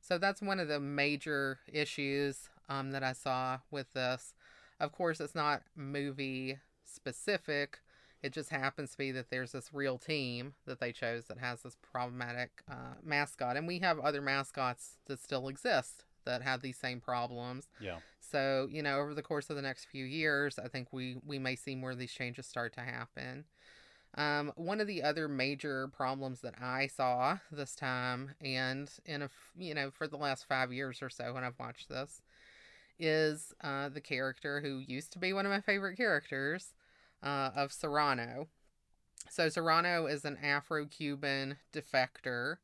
[0.00, 4.34] So that's one of the major issues um, that I saw with this.
[4.80, 7.80] Of course, it's not movie specific.
[8.20, 11.62] It just happens to be that there's this real team that they chose that has
[11.62, 16.76] this problematic uh, mascot, and we have other mascots that still exist that have these
[16.76, 17.68] same problems.
[17.80, 17.96] Yeah.
[18.20, 21.38] So you know, over the course of the next few years, I think we we
[21.38, 23.44] may see more of these changes start to happen.
[24.14, 29.30] Um, one of the other major problems that I saw this time, and in a
[29.56, 32.20] you know for the last five years or so when I've watched this,
[32.98, 36.74] is uh, the character who used to be one of my favorite characters
[37.22, 38.48] uh, of Serrano.
[39.30, 42.56] So Serrano is an Afro-Cuban defector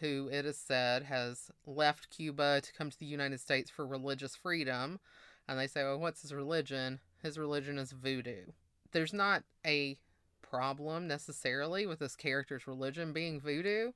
[0.00, 4.36] who it is said has left Cuba to come to the United States for religious
[4.36, 5.00] freedom.
[5.48, 7.00] And they say, well, what's his religion?
[7.22, 8.46] His religion is voodoo.
[8.92, 9.98] There's not a
[10.42, 13.92] problem necessarily with this character's religion being voodoo,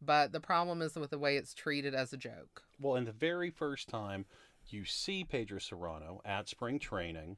[0.00, 2.62] but the problem is with the way it's treated as a joke.
[2.80, 4.26] Well, and the very first time
[4.68, 7.36] you see Pedro Serrano at spring training,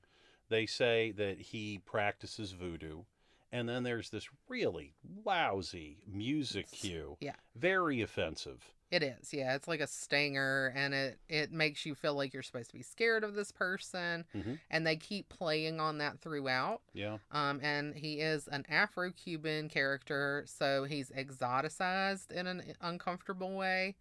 [0.48, 3.02] they say that he practices voodoo.
[3.50, 7.16] And then there's this really lousy music cue.
[7.20, 7.36] Yeah.
[7.56, 8.62] Very offensive.
[8.90, 9.54] It is, yeah.
[9.54, 12.82] It's like a stinger, and it it makes you feel like you're supposed to be
[12.82, 14.58] scared of this person, Mhm.
[14.70, 16.80] and they keep playing on that throughout.
[16.94, 17.18] Yeah.
[17.30, 23.96] Um, and he is an Afro-Cuban character, so he's exoticized in an uncomfortable way,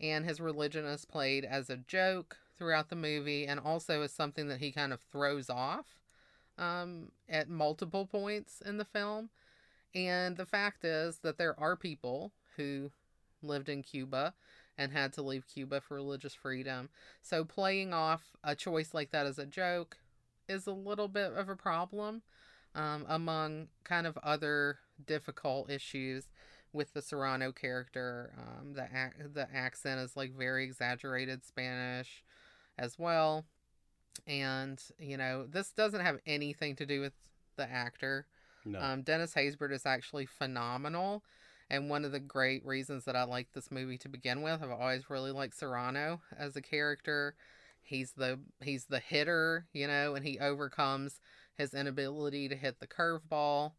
[0.00, 4.48] and his religion is played as a joke throughout the movie, and also as something
[4.48, 6.01] that he kind of throws off,
[6.62, 9.30] um, at multiple points in the film.
[9.94, 12.92] And the fact is that there are people who
[13.42, 14.34] lived in Cuba
[14.78, 16.88] and had to leave Cuba for religious freedom.
[17.20, 19.98] So playing off a choice like that as a joke
[20.48, 22.22] is a little bit of a problem
[22.74, 26.28] um, among kind of other difficult issues
[26.72, 28.32] with the Serrano character.
[28.38, 32.24] Um, the ac- the accent is like very exaggerated Spanish
[32.78, 33.44] as well,
[34.26, 37.12] and you know this doesn't have anything to do with
[37.56, 38.26] the actor.
[38.64, 38.80] No.
[38.80, 41.22] Um, Dennis Haysbert is actually phenomenal.
[41.70, 44.70] And one of the great reasons that I like this movie to begin with, I've
[44.70, 47.34] always really liked Serrano as a character.
[47.82, 51.18] He's the he's the hitter, you know, and he overcomes
[51.56, 53.72] his inability to hit the curveball.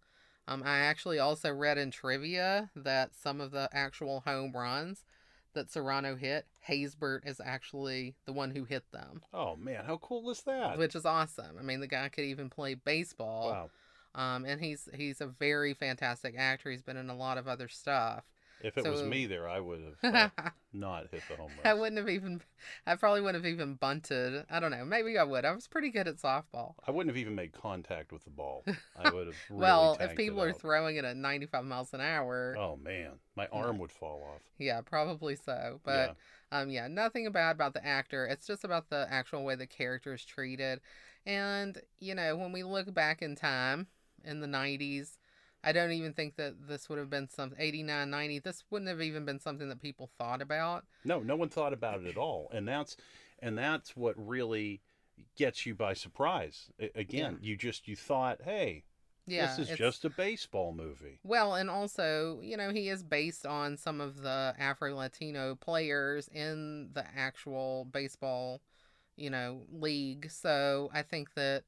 [0.47, 5.05] Um, I actually also read in trivia that some of the actual home runs
[5.53, 10.29] that Serrano hit, Haysbert is actually the one who hit them, oh man, how cool
[10.29, 10.77] is that?
[10.77, 11.57] which is awesome.
[11.59, 13.49] I mean, the guy could even play baseball.
[13.49, 13.69] Wow.
[14.15, 16.69] Um, and he's he's a very fantastic actor.
[16.69, 18.23] He's been in a lot of other stuff.
[18.63, 21.65] If it was me there, I would have uh, not hit the home run.
[21.65, 22.41] I wouldn't have even,
[22.87, 24.45] I probably wouldn't have even bunted.
[24.49, 24.85] I don't know.
[24.85, 25.43] Maybe I would.
[25.43, 26.75] I was pretty good at softball.
[26.87, 28.63] I wouldn't have even made contact with the ball.
[28.95, 30.59] I would have really well, if people are out.
[30.61, 34.41] throwing it at 95 miles an hour, Oh man, my arm would fall off.
[34.57, 35.81] yeah, probably so.
[35.83, 36.15] But
[36.51, 38.25] um, yeah, nothing bad about the actor.
[38.25, 40.79] It's just about the actual way the character is treated.
[41.25, 43.87] And you know, when we look back in time
[44.23, 45.17] in the 90s,
[45.63, 48.39] I don't even think that this would have been some 89, 90.
[48.39, 50.85] This wouldn't have even been something that people thought about.
[51.05, 52.97] No, no one thought about it at all, and that's
[53.39, 54.81] and that's what really
[55.37, 56.69] gets you by surprise.
[56.95, 58.83] Again, you just you thought, hey,
[59.25, 61.19] Yeah, this is just a baseball movie.
[61.23, 66.27] Well, and also, you know, he is based on some of the Afro Latino players
[66.27, 68.61] in the actual baseball,
[69.15, 70.29] you know, league.
[70.29, 71.63] So I think that,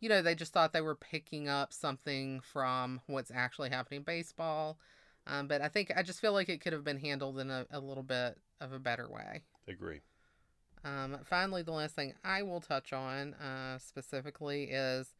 [0.00, 4.04] you know, they just thought they were picking up something from what's actually happening in
[4.04, 4.78] baseball.
[5.26, 7.66] Um, but I think I just feel like it could have been handled in a,
[7.70, 9.42] a little bit of a better way.
[9.66, 10.00] Agree.
[10.84, 15.14] Um, finally, the last thing I will touch on uh, specifically is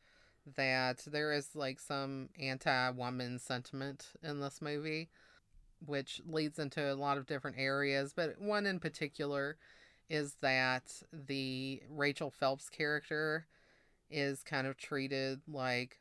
[0.57, 5.11] that there is like some anti woman sentiment in this movie,
[5.85, 8.13] which leads into a lot of different areas.
[8.15, 9.57] But one in particular
[10.09, 13.47] is that the Rachel Phelps character
[14.11, 15.99] is kind of treated like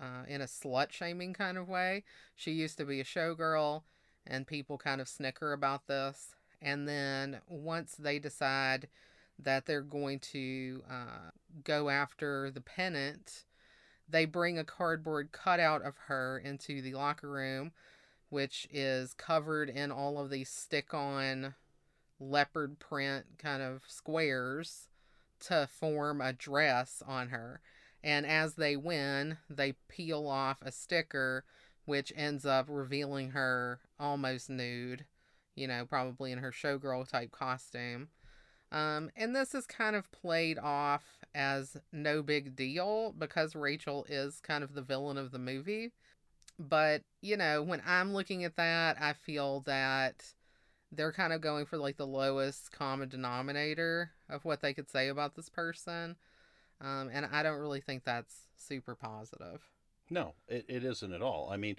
[0.00, 2.04] uh, in a slut shaming kind of way.
[2.34, 3.82] She used to be a showgirl,
[4.26, 6.34] and people kind of snicker about this.
[6.60, 8.88] And then once they decide
[9.38, 11.30] that they're going to uh,
[11.64, 13.44] go after the pennant,
[14.08, 17.72] they bring a cardboard cutout of her into the locker room,
[18.30, 21.54] which is covered in all of these stick on
[22.20, 24.87] leopard print kind of squares
[25.46, 27.60] to form a dress on her.
[28.02, 31.44] And as they win, they peel off a sticker,
[31.84, 35.04] which ends up revealing her almost nude,
[35.56, 38.08] you know, probably in her showgirl type costume.
[38.70, 44.40] Um, and this is kind of played off as no big deal because Rachel is
[44.40, 45.92] kind of the villain of the movie.
[46.58, 50.34] But, you know, when I'm looking at that, I feel that
[50.90, 55.08] they're kind of going for like the lowest common denominator of what they could say
[55.08, 56.16] about this person.
[56.80, 59.62] Um, and I don't really think that's super positive.
[60.10, 61.50] No, it, it isn't at all.
[61.50, 61.76] I mean,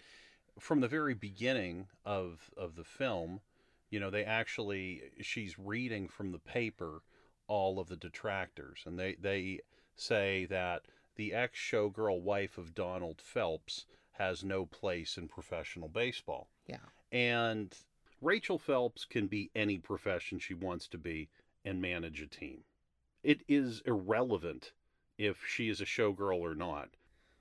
[0.60, 3.42] from the very beginning of of the film,
[3.90, 7.02] you know, they actually she's reading from the paper
[7.48, 9.60] all of the detractors, and they they
[9.96, 10.84] say that
[11.16, 16.50] the ex showgirl wife of Donald Phelps has no place in professional baseball.
[16.68, 16.78] Yeah.
[17.12, 17.74] And
[18.22, 21.30] Rachel Phelps can be any profession she wants to be
[21.64, 22.64] and manage a team.
[23.24, 24.72] It is irrelevant
[25.18, 26.90] if she is a showgirl or not.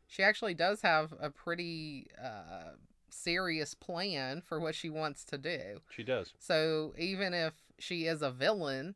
[0.07, 2.73] She actually does have a pretty uh,
[3.11, 5.81] serious plan for what she wants to do.
[5.91, 6.33] She does.
[6.39, 8.95] So even if she is a villain,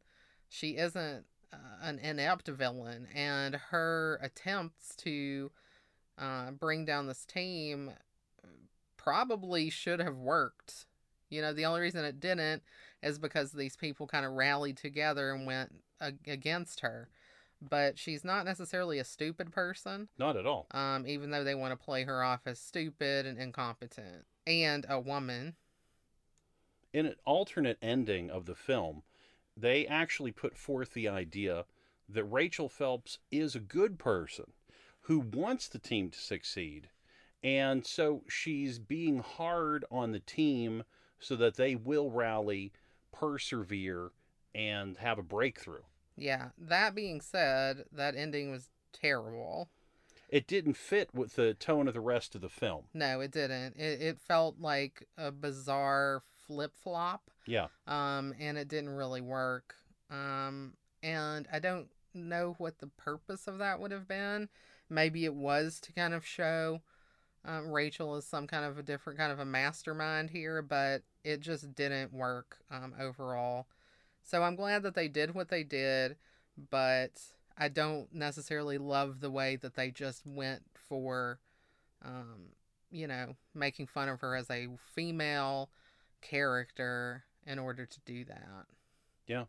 [0.48, 5.50] she isn't uh, an inept villain, and her attempts to
[6.18, 7.92] uh, bring down this team
[8.96, 10.86] probably should have worked.
[11.32, 12.62] You know, the only reason it didn't
[13.02, 17.08] is because these people kind of rallied together and went ag- against her.
[17.60, 20.66] But she's not necessarily a stupid person, Not at all.
[20.72, 24.98] um, even though they want to play her off as stupid and incompetent and a
[25.00, 25.54] woman.
[26.92, 29.02] in an alternate ending of the film,
[29.56, 31.64] they actually put forth the idea
[32.08, 34.52] that Rachel Phelps is a good person
[35.02, 36.90] who wants the team to succeed.
[37.42, 40.82] And so she's being hard on the team
[41.22, 42.72] so that they will rally,
[43.12, 44.10] persevere,
[44.54, 45.82] and have a breakthrough.
[46.16, 49.70] Yeah, that being said, that ending was terrible.
[50.28, 52.84] It didn't fit with the tone of the rest of the film.
[52.92, 53.76] No, it didn't.
[53.76, 57.68] It, it felt like a bizarre flip flop, Yeah.
[57.86, 59.74] um, and it didn't really work.
[60.10, 64.48] Um, and I don't know what the purpose of that would have been.
[64.90, 66.82] Maybe it was to kind of show
[67.44, 71.40] um, Rachel is some kind of a different kind of a mastermind here, but it
[71.40, 73.66] just didn't work um, overall.
[74.22, 76.16] So I'm glad that they did what they did,
[76.70, 77.20] but
[77.58, 81.40] I don't necessarily love the way that they just went for,
[82.04, 82.50] um,
[82.90, 85.70] you know, making fun of her as a female
[86.20, 88.66] character in order to do that.
[89.26, 89.44] Yeah.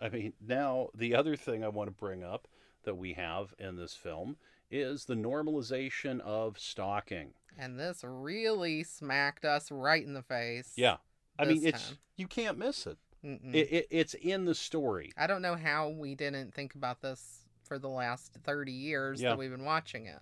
[0.00, 2.48] I mean, now the other thing I want to bring up
[2.84, 4.36] that we have in this film
[4.70, 7.30] is the normalization of stalking.
[7.58, 10.72] And this really smacked us right in the face.
[10.76, 10.96] Yeah.
[11.38, 11.98] I mean, this it's time.
[12.16, 12.98] you can't miss it.
[13.22, 13.86] It, it.
[13.90, 15.12] It's in the story.
[15.16, 19.30] I don't know how we didn't think about this for the last 30 years Yeah.
[19.30, 20.20] that we've been watching it.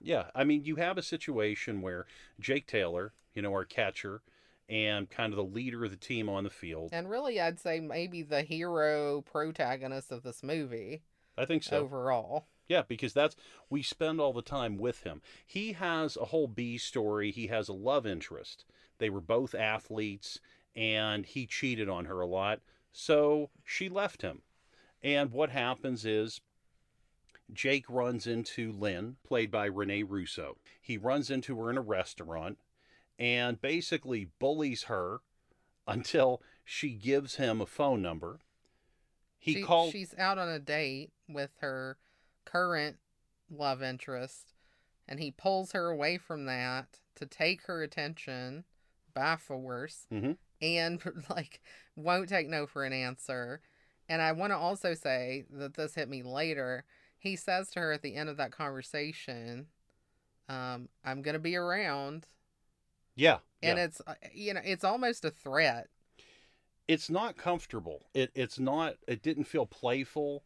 [0.00, 0.24] Yeah.
[0.34, 2.06] I mean, you have a situation where
[2.40, 4.22] Jake Taylor, you know, our catcher,
[4.68, 6.90] and kind of the leader of the team on the field.
[6.92, 11.02] And really, I'd say maybe the hero protagonist of this movie
[11.36, 11.78] I think so.
[11.78, 12.46] overall.
[12.70, 13.34] Yeah, because that's
[13.68, 15.22] we spend all the time with him.
[15.44, 17.32] He has a whole B story.
[17.32, 18.64] He has a love interest.
[18.98, 20.38] They were both athletes,
[20.76, 22.60] and he cheated on her a lot.
[22.92, 24.42] So she left him.
[25.02, 26.42] And what happens is
[27.52, 30.56] Jake runs into Lynn, played by Rene Russo.
[30.80, 32.58] He runs into her in a restaurant
[33.18, 35.22] and basically bullies her
[35.88, 38.38] until she gives him a phone number.
[39.40, 39.90] He She- called.
[39.90, 41.98] She's out on a date with her
[42.44, 42.98] current
[43.50, 44.52] love interest,
[45.08, 48.64] and he pulls her away from that to take her attention
[49.14, 50.36] by force Mhm.
[50.62, 51.60] and like
[51.96, 53.60] won't take no for an answer.
[54.08, 56.84] And I want to also say that this hit me later.
[57.18, 59.66] He says to her at the end of that conversation,
[60.48, 62.26] um, I'm going to be around.
[63.14, 63.38] Yeah.
[63.62, 63.84] And yeah.
[63.84, 65.88] it's, uh, you know, it's almost a threat.
[66.88, 68.08] it's not comfortable.
[68.14, 68.96] It it's not.
[69.06, 70.42] It didn't feel playful.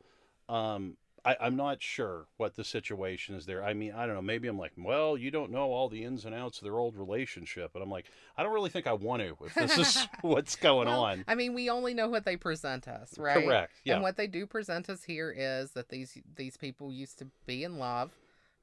[0.49, 3.65] Um, I, I'm not sure what the situation is there.
[3.65, 4.23] I mean, I don't know.
[4.23, 6.97] Maybe I'm like, well, you don't know all the ins and outs of their old
[6.97, 8.07] relationship, and I'm like,
[8.37, 9.37] I don't really think I want to.
[9.45, 12.87] If this is what's going Well, on, I mean, we only know what they present
[12.89, 13.45] us, right?
[13.45, 13.73] correct?
[13.85, 13.95] Yeah.
[13.95, 17.65] And what they do present us here is that these these people used to be
[17.65, 18.13] in love.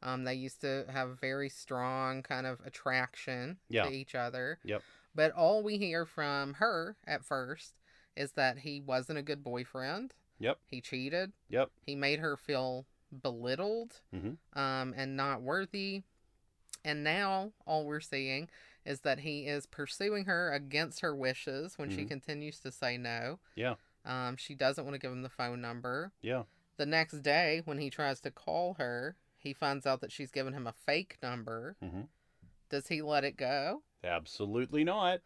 [0.03, 3.83] Um, they used to have very strong kind of attraction Yeah.
[3.83, 4.57] to each other.
[4.63, 4.81] Yep.
[5.13, 7.73] But all we hear from her at first
[8.15, 10.13] is that he wasn't a good boyfriend.
[10.41, 10.59] Yep.
[10.65, 11.31] He cheated.
[11.49, 11.69] Yep.
[11.85, 12.85] He made her feel
[13.21, 14.37] belittled Mhm.
[14.53, 16.03] um, and not worthy.
[16.83, 18.49] And now all we're seeing
[18.85, 22.07] is that he is pursuing her against her wishes when she Mhm.
[22.07, 23.39] continues to say no.
[23.55, 23.75] Yeah.
[24.03, 26.11] Um, she doesn't want to give him the phone number.
[26.21, 26.45] Yeah.
[26.77, 30.53] The next day, when he tries to call her, he finds out that she's given
[30.53, 31.75] him a fake number.
[31.83, 32.07] Mhm.
[32.69, 33.83] Does he let it go?
[34.03, 35.21] Absolutely not.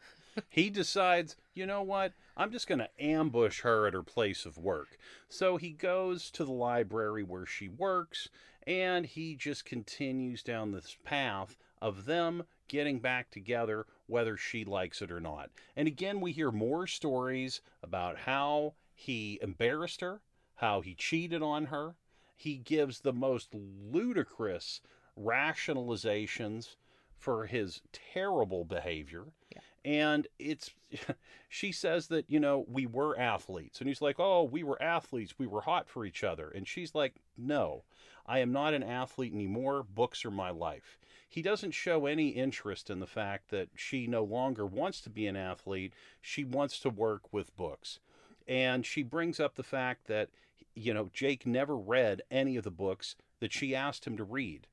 [0.49, 2.14] he decides, you know what?
[2.36, 4.97] I'm just going to ambush her at her place of work.
[5.30, 8.30] So he goes to the library where she works
[8.68, 15.01] and he just continues down this path of them getting back together whether she likes
[15.01, 15.49] it or not.
[15.76, 20.22] And again, we hear more stories about how he embarrassed her,
[20.56, 21.95] how he cheated on her.
[22.36, 24.82] He gives the most ludicrous
[25.18, 26.76] rationalizations
[27.18, 29.26] for his terrible behavior.
[29.51, 29.61] Yeah.
[29.84, 30.72] And it's,
[31.49, 33.80] she says that, you know, we were athletes.
[33.80, 35.36] And he's like, oh, we were athletes.
[35.38, 36.49] We were hot for each other.
[36.49, 37.84] And she's like, no,
[38.26, 39.84] I am not an athlete anymore.
[39.84, 40.97] Books are my life.
[41.28, 45.28] He doesn't show any interest in the fact that she no longer wants to be
[45.28, 45.93] an athlete.
[46.22, 47.99] She wants to work with books.
[48.47, 50.30] And she brings up the fact that,
[50.76, 54.68] you know, Jake never read any of the books that she asked him to read.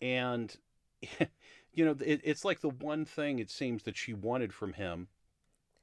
[0.00, 0.56] And,
[1.78, 5.06] you know, it, it's like the one thing it seems that she wanted from him,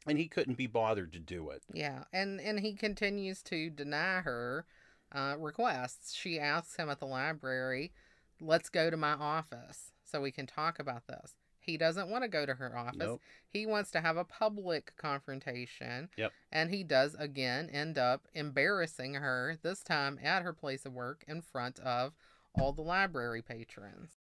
[0.06, 1.64] and he couldn't be bothered to do it.
[1.74, 4.66] Yeah, and and he continues to deny her
[5.14, 6.14] uh, requests.
[6.14, 7.94] She asks him at the library,
[8.42, 12.28] "Let's go to my office so we can talk about this." He doesn't want to
[12.28, 12.98] go to her office.
[13.00, 13.22] Nope.
[13.48, 16.10] He wants to have a public confrontation.
[16.18, 16.34] Yep.
[16.52, 21.24] And he does again end up embarrassing her, this time at her place of work
[21.26, 22.14] in front of
[22.54, 24.18] all the library patrons.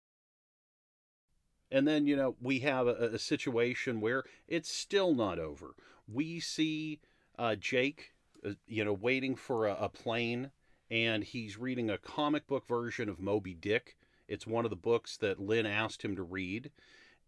[1.71, 5.75] And then, you know, we have a, a situation where it's still not over.
[6.11, 6.99] We see
[7.39, 8.13] uh, Jake,
[8.45, 10.51] uh, you know, waiting for a, a plane,
[10.89, 13.97] and he's reading a comic book version of Moby Dick.
[14.27, 16.71] It's one of the books that Lynn asked him to read.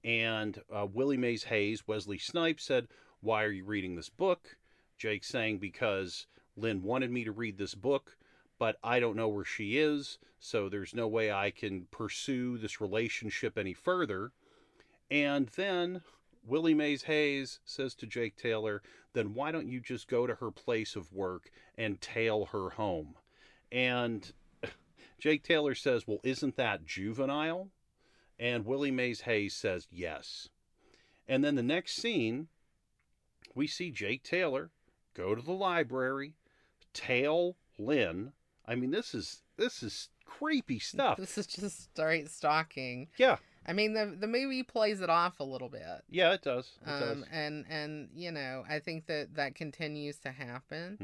[0.04, 2.90] And uh, Willie Mays Hayes, Wesley Snipes said,
[3.22, 4.58] Why are you reading this book?
[4.98, 6.28] Jake saying, Because
[6.58, 8.18] Lynn wanted me to read this book,
[8.64, 12.80] but I don't know where she is, so there's no way I can pursue this
[12.80, 14.32] relationship any further.
[15.12, 16.02] And then
[16.48, 20.50] Willie Mays Hayes says to Jake Taylor, Then why don't you just go to her
[20.50, 23.16] place of work and tail her home?
[23.70, 24.32] And
[25.20, 27.68] Jake Taylor says, Well, isn't that juvenile?
[28.40, 30.48] And Willie Mays Hayes says, Yes.
[31.28, 32.48] And then the next scene,
[33.54, 34.72] we see Jake Taylor
[35.14, 36.36] go to the library,
[36.94, 38.32] tail Lynn.
[38.68, 41.18] I mean, this is this is creepy stuff.
[41.18, 43.08] This is just straight stalking.
[43.18, 46.04] Yeah, I mean, the the movie plays it off a little bit.
[46.10, 46.72] yeah, it does.
[46.86, 47.24] It um, does.
[47.32, 50.98] and and you know I think that that continues to happen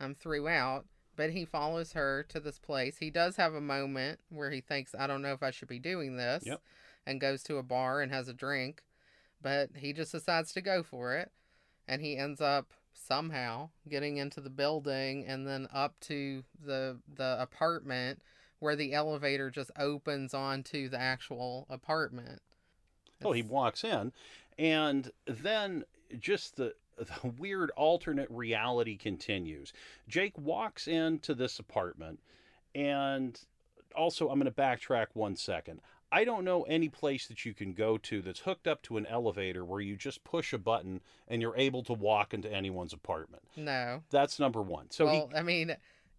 [0.00, 0.04] Mhm.
[0.04, 0.86] um throughout.
[1.16, 2.98] But he follows her to this place.
[2.98, 5.78] He does have a moment where he thinks, "I don't know if I should be
[5.78, 6.60] doing this," Yep.
[7.06, 8.82] and goes to a bar and has a drink.
[9.40, 11.32] But he just decides to go for it,
[11.88, 17.36] and he ends up somehow getting into the building and then up to the the
[17.40, 18.20] apartment
[18.58, 22.40] where the elevator just opens onto the actual apartment.
[23.24, 24.12] Oh, he walks in,
[24.58, 25.84] and then
[26.18, 29.72] just the, the weird alternate reality continues.
[30.08, 32.18] Jake walks into this apartment,
[32.74, 33.38] and
[33.96, 35.80] also, I'm going to backtrack one second.
[36.12, 39.06] I don't know any place that you can go to that's hooked up to an
[39.06, 43.42] elevator where you just push a button and you're able to walk into anyone's apartment.
[43.56, 44.02] No.
[44.10, 44.90] That's number one.
[44.90, 45.76] So well, I mean,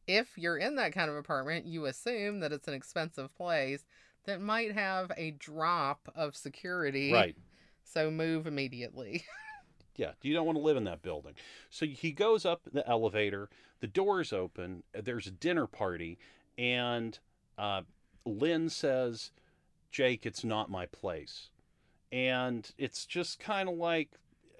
[0.07, 3.85] if you're in that kind of apartment, you assume that it's an expensive place
[4.25, 7.13] that might have a drop of security.
[7.13, 7.35] right.
[7.83, 9.23] So move immediately.
[9.97, 11.33] Yeah, you don't want to live in that building.
[11.71, 16.19] So he goes up the elevator, the doors open, there's a dinner party,
[16.55, 17.17] and
[17.57, 17.81] uh,
[18.23, 19.31] Lynn says,
[19.97, 21.49] Jake, it's not my place.
[22.11, 24.11] And it's just kind of like,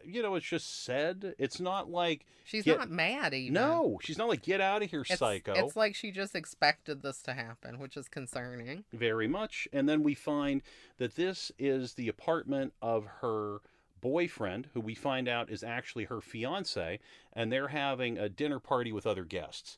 [0.03, 1.35] you know, it's just said.
[1.37, 3.53] It's not like, She's Get- not mad even.
[3.53, 5.53] no, she's not like, get out of here, It's, psycho.
[5.53, 8.83] It's like she just expected this to happen, which is concerning.
[8.91, 9.67] very much.
[9.71, 10.63] And then we find
[10.97, 13.59] that this is the apartment of her
[14.01, 16.99] boyfriend, who we find out is actually her fiance,
[17.33, 19.77] and they're having a dinner party with other guests.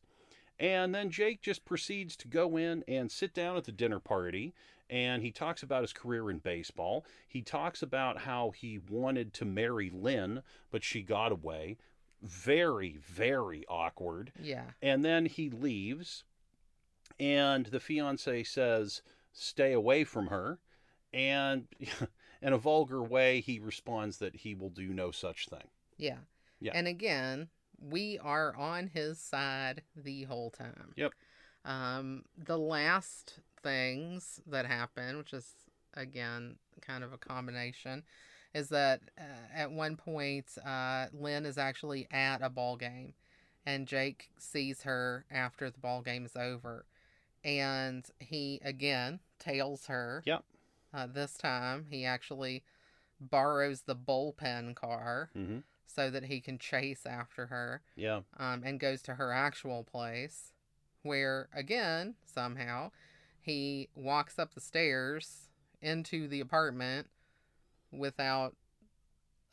[0.57, 4.53] And then Jake just proceeds to go in and sit down at the dinner party.
[4.89, 7.05] And he talks about his career in baseball.
[7.27, 11.77] He talks about how he wanted to marry Lynn, but she got away.
[12.23, 14.31] Very, very awkward.
[14.41, 14.65] Yeah.
[14.81, 16.23] And then he leaves,
[17.19, 20.59] and the fiance says, Stay away from her.
[21.13, 21.67] And
[22.41, 25.69] in a vulgar way, he responds that he will do no such thing.
[25.97, 26.17] Yeah.
[26.59, 26.71] Yeah.
[26.73, 30.93] And again, we are on his side the whole time.
[30.95, 31.13] Yep.
[31.65, 35.53] Um, the last things that happen, which is
[35.93, 38.03] again kind of a combination,
[38.53, 39.21] is that uh,
[39.55, 43.13] at one point, uh, Lynn is actually at a ball game,
[43.65, 46.85] and Jake sees her after the ball game is over,
[47.43, 50.23] and he again tails her.
[50.25, 50.43] Yep.
[50.91, 52.63] Uh, this time, he actually
[53.19, 58.21] borrows the bullpen car hmm so that he can chase after her Yeah.
[58.37, 60.53] um, and goes to her actual place
[61.01, 62.91] where again somehow
[63.49, 65.49] he walks up the stairs
[65.81, 67.07] into the apartment
[67.91, 68.55] without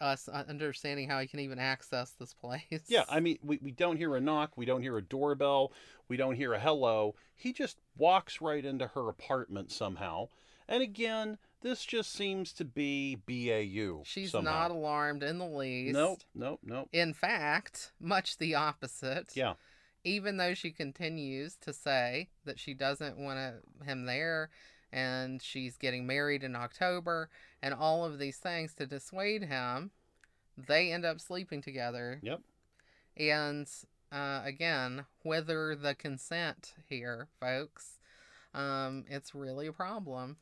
[0.00, 3.04] us understanding how he can even access this place Yeah.
[3.08, 4.52] I mean, we, we don't hear a knock.
[4.56, 5.72] We don't hear a doorbell.
[6.08, 7.14] We don't hear a hello.
[7.34, 10.28] He just walks right into her apartment somehow.
[10.68, 14.02] And again, this just seems to be BAU.
[14.04, 14.50] she's somehow.
[14.50, 16.20] not alarmed in the least Nope.
[16.34, 16.60] Nope.
[16.62, 16.88] Nope.
[16.92, 19.54] in fact much the opposite Yeah.
[20.06, 24.50] Even though she continues to say that she doesn't want him there
[24.92, 27.28] and she's getting married in October
[27.60, 29.90] and all of these things to dissuade him,
[30.56, 32.20] they end up sleeping together.
[32.22, 32.40] Yep.
[33.16, 33.68] And
[34.12, 37.98] uh, again, whether the consent here, folks,
[38.54, 40.36] um, it's really a problem.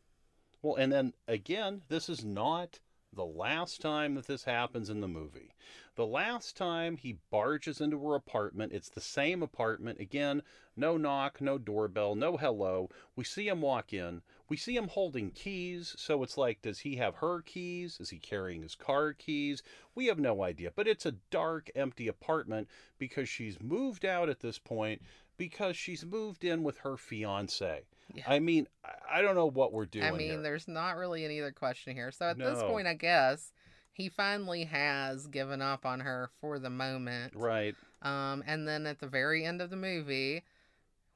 [0.60, 2.80] Well, and then again, this is not
[3.14, 5.54] the last time that this happens in the movie.
[5.96, 10.00] The last time he barges into her apartment, it's the same apartment.
[10.00, 10.42] Again,
[10.76, 12.90] no knock, no doorbell, no hello.
[13.14, 14.22] We see him walk in.
[14.48, 15.94] We see him holding keys.
[15.96, 17.98] So it's like, does he have her keys?
[18.00, 19.62] Is he carrying his car keys?
[19.94, 20.72] We have no idea.
[20.74, 25.00] But it's a dark, empty apartment because she's moved out at this point
[25.36, 27.84] because she's moved in with her fiance.
[28.14, 28.24] Yeah.
[28.26, 28.68] I mean,
[29.10, 30.42] I- don't know what we're doing I mean, here.
[30.42, 32.10] there's not really any other question here.
[32.12, 33.52] So at this point, I guess
[33.92, 37.34] he finally has given up on her for the moment.
[37.36, 37.74] Right.
[38.02, 40.42] Um, and then at the very end of the movie,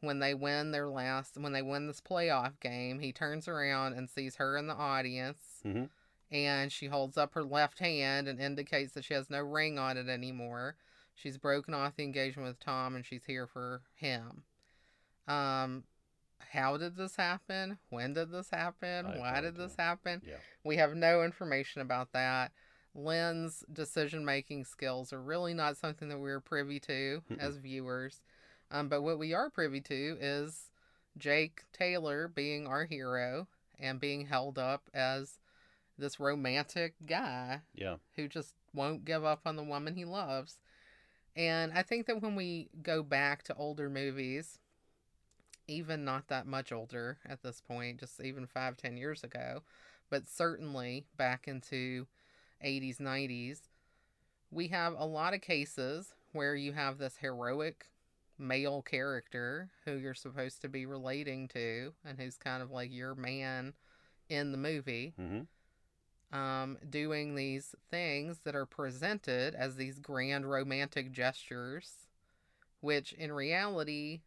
[0.01, 4.09] when they win their last, when they win this playoff game, he turns around and
[4.09, 5.91] sees her in the audience, Mhm.
[6.31, 9.97] and she holds up her left hand and indicates that she has no ring on
[9.97, 10.77] it anymore.
[11.15, 14.45] She's broken off the engagement with Tom, and she's here for him.
[15.27, 15.85] Um,
[16.41, 17.79] how did this happen?
[17.91, 19.07] When did this happen?
[19.07, 20.23] I Why did this happen?
[20.27, 20.37] Yeah.
[20.65, 22.53] We have no information about that.
[22.95, 27.39] Lynn's decision making skills are really not something that we're privy to Mm-mm.
[27.39, 28.23] as viewers.
[28.71, 30.71] Um, but what we are privy to is
[31.17, 33.47] Jake Taylor being our hero
[33.79, 35.39] and being held up as
[35.97, 37.97] this romantic guy Yeah.
[38.17, 40.59] who just won't give up on the woman he loves.
[41.37, 44.59] And I think that when we go back to older movies,
[45.69, 49.63] even not that much older at this point, just even five, ten years ago,
[50.11, 52.07] but certainly back into
[52.65, 53.61] 80s, 90s,
[54.51, 57.91] we have a lot of cases where you have this heroic
[58.39, 63.15] male character who you're supposed to be relating to and who's kind of like your
[63.15, 63.75] man
[64.29, 65.41] in the movie hmm
[66.33, 72.07] um, doing these things that are presented as these grand romantic gestures,
[72.81, 74.21] which in reality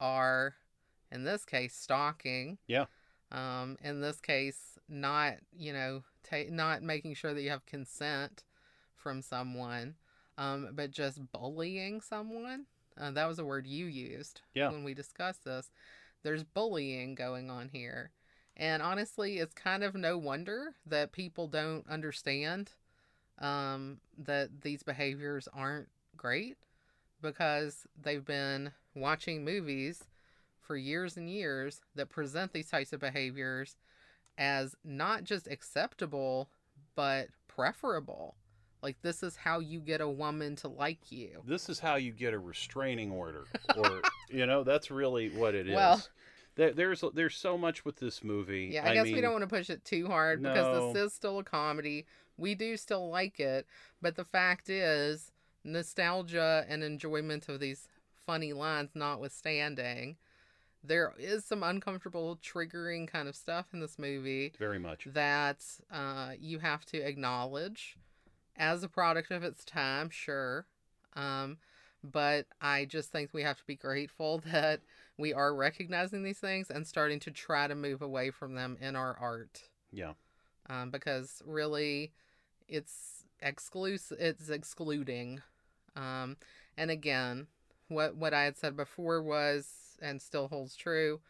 [0.00, 0.56] are,
[1.10, 2.58] in this case, stalking.
[2.66, 2.86] Yeah.
[3.30, 8.44] Um, in this case, not you know, ta- not making sure that you have consent
[8.96, 9.94] from someone,
[10.38, 12.66] um, but just bullying someone.
[12.98, 14.70] Uh, that was a word you used Yeah.
[14.70, 15.70] when we discussed this.
[16.24, 18.10] There's bullying going on here.
[18.56, 22.72] And honestly, it's kind of no wonder that people don't understand
[23.38, 26.56] um, that these behaviors aren't great
[27.22, 30.02] because they've been watching movies
[30.68, 33.74] for years and years that present these types of behaviors
[34.36, 36.48] as not just acceptable,
[36.94, 38.36] but preferable.
[38.82, 41.42] Like, this is how you get a woman to like you.
[41.44, 43.46] This is how you get a restraining order,
[43.76, 45.74] or you know, that's really what it is.
[45.74, 46.00] Well-
[46.54, 48.70] There, there's there's so much with this movie.
[48.72, 51.38] Yeah, I, guess we don't want to push it too hard because this is still
[51.38, 52.04] a comedy.
[52.36, 53.66] We do still like it,
[54.02, 55.30] but the fact is,
[55.64, 57.86] nostalgia and enjoyment of these
[58.26, 60.16] funny lines notwithstanding,
[60.88, 65.06] there is some uncomfortable, triggering kind of stuff in this movie very much.
[65.12, 67.96] that uh, you have to acknowledge
[68.56, 70.66] as a product of its time, sure.
[71.14, 71.58] Um,
[72.02, 74.80] but I just think we have to be grateful that
[75.16, 78.96] we are recognizing these things and starting to try to move away from them in
[78.96, 79.62] our art.
[79.92, 80.12] Yeah.
[80.70, 82.12] Um, because really,
[82.68, 84.18] it's exclusive.
[84.20, 85.40] It's excluding.
[85.96, 86.36] Um,
[86.76, 87.46] and again,
[87.88, 91.20] what what I had said before was and still holds true.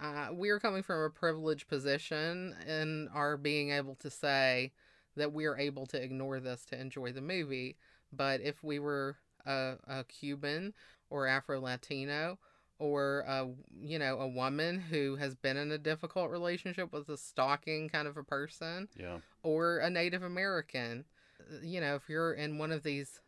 [0.00, 4.72] Uh, we're coming from a privileged position and are being able to say
[5.16, 7.76] that we're able to ignore this to enjoy the movie.
[8.12, 10.74] But if we were a, a Cuban
[11.10, 12.38] or Afro Latino
[12.80, 13.48] or a
[13.80, 18.08] you know a woman who has been in a difficult relationship with a stalking kind
[18.08, 19.18] of a person Yeah.
[19.44, 21.04] or a Native American,
[21.62, 23.20] you know, if you're in one of these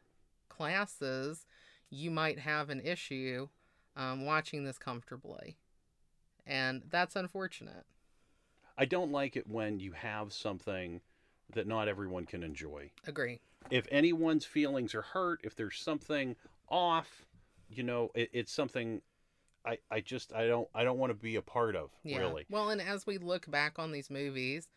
[0.48, 1.46] classes,
[1.90, 3.48] you might have an issue
[3.96, 5.56] um, watching this comfortably.
[6.46, 7.84] And that's unfortunate.
[8.78, 11.00] I don't like it when you have something
[11.54, 12.90] that not everyone can enjoy.
[13.06, 13.40] Agree.
[13.70, 16.36] If anyone's feelings are hurt, if there's something
[16.68, 17.24] off,
[17.68, 19.00] you know, it, it's something
[19.64, 22.18] I, I just I don't I don't want to be a part of Yeah.
[22.18, 22.46] really.
[22.48, 24.68] Well, and as we look back on these movies,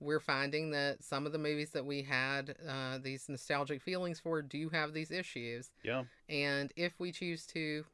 [0.00, 4.42] we're finding that some of the movies that we had uh, these nostalgic feelings for
[4.42, 5.70] do have these issues.
[5.82, 6.04] Yeah.
[6.28, 7.84] And if we choose to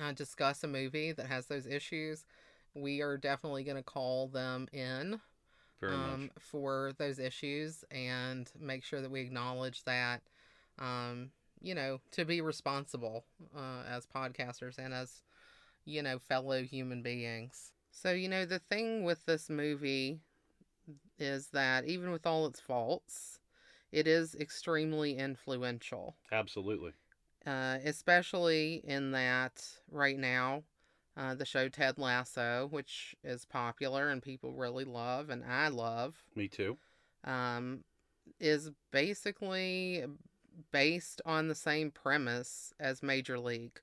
[0.00, 2.24] uh, discuss a movie that has those issues,
[2.74, 5.20] we are definitely going to call them in
[5.80, 6.30] Very um, much.
[6.38, 10.22] for those issues and make sure that we acknowledge that,
[10.78, 11.30] um,
[11.60, 13.24] you know, to be responsible
[13.56, 15.22] uh, as podcasters and as,
[15.84, 17.72] you know, fellow human beings.
[17.90, 20.20] So, you know, the thing with this movie
[21.18, 23.38] is that even with all its faults,
[23.92, 26.92] it is extremely influential Absolutely.
[27.46, 30.62] Uh, especially in that right now,
[31.16, 36.22] uh, the show Ted Lasso, which is popular and people really love, and I love,
[36.34, 36.78] Me too.
[37.24, 37.84] um,
[38.40, 40.04] is basically
[40.70, 43.80] based on the same premise as Major League.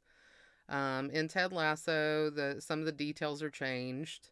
[0.69, 4.29] Um, in Ted Lasso, the some of the details are changed.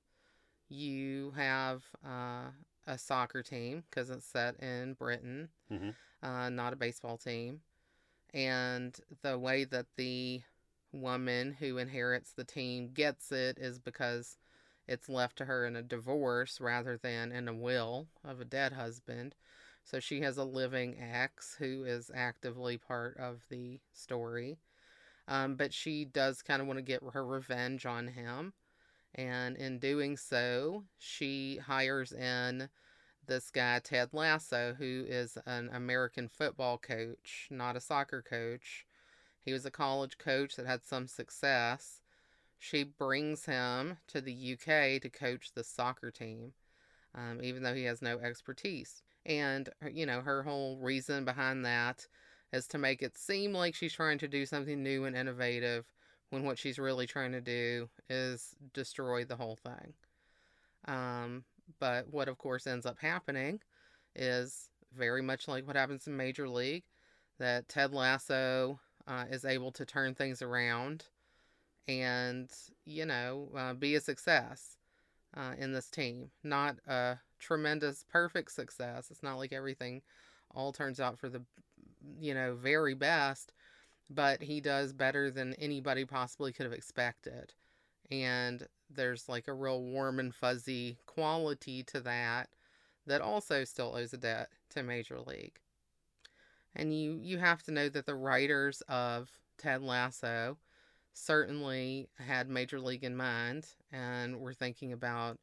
[0.69, 2.49] You have uh,
[2.85, 5.95] a soccer team because it's set in Britain, Mhm.
[6.21, 7.61] uh, not a baseball team.
[8.37, 10.43] And the way that the
[10.91, 14.37] woman who inherits the team gets it is because
[14.87, 18.73] it's left to her in a divorce rather than in a will of a dead
[18.73, 19.33] husband.
[19.83, 24.59] So she has a living ex who is actively part of the story.
[25.27, 28.53] Um, but she does kind of want to get her revenge on him.
[29.15, 32.69] And in doing so, she hires in
[33.27, 38.85] this guy, Ted Lasso, who is an American football coach, not a soccer coach.
[39.41, 42.01] He was a college coach that had some success.
[42.59, 46.53] She brings him to the UK to coach the soccer team,
[47.13, 49.03] um, even though he has no expertise.
[49.25, 52.07] And, you know, her whole reason behind that
[52.51, 55.85] is to make it seem like she's trying to do something new and innovative
[56.29, 59.93] when what she's really trying to do is destroy the whole thing.
[60.85, 61.43] Um,
[61.79, 63.59] but what, of course, ends up happening
[64.15, 66.83] is very much like what happens in Major League
[67.39, 71.05] that Ted Lasso uh, is able to turn things around
[71.87, 72.49] and,
[72.85, 74.77] you know, uh, be a success
[75.35, 76.31] uh, in this team.
[76.43, 79.09] Not a tremendous, perfect success.
[79.11, 80.01] It's not like everything
[80.53, 81.43] all turns out for the,
[82.19, 83.53] you know, very best,
[84.09, 87.53] but he does better than anybody possibly could have expected.
[88.09, 92.49] And there's like a real warm and fuzzy quality to that
[93.05, 95.59] that also still owes a debt to Major League.
[96.75, 100.57] And you you have to know that the writers of Ted Lasso
[101.13, 105.39] certainly had Major League in mind and were thinking about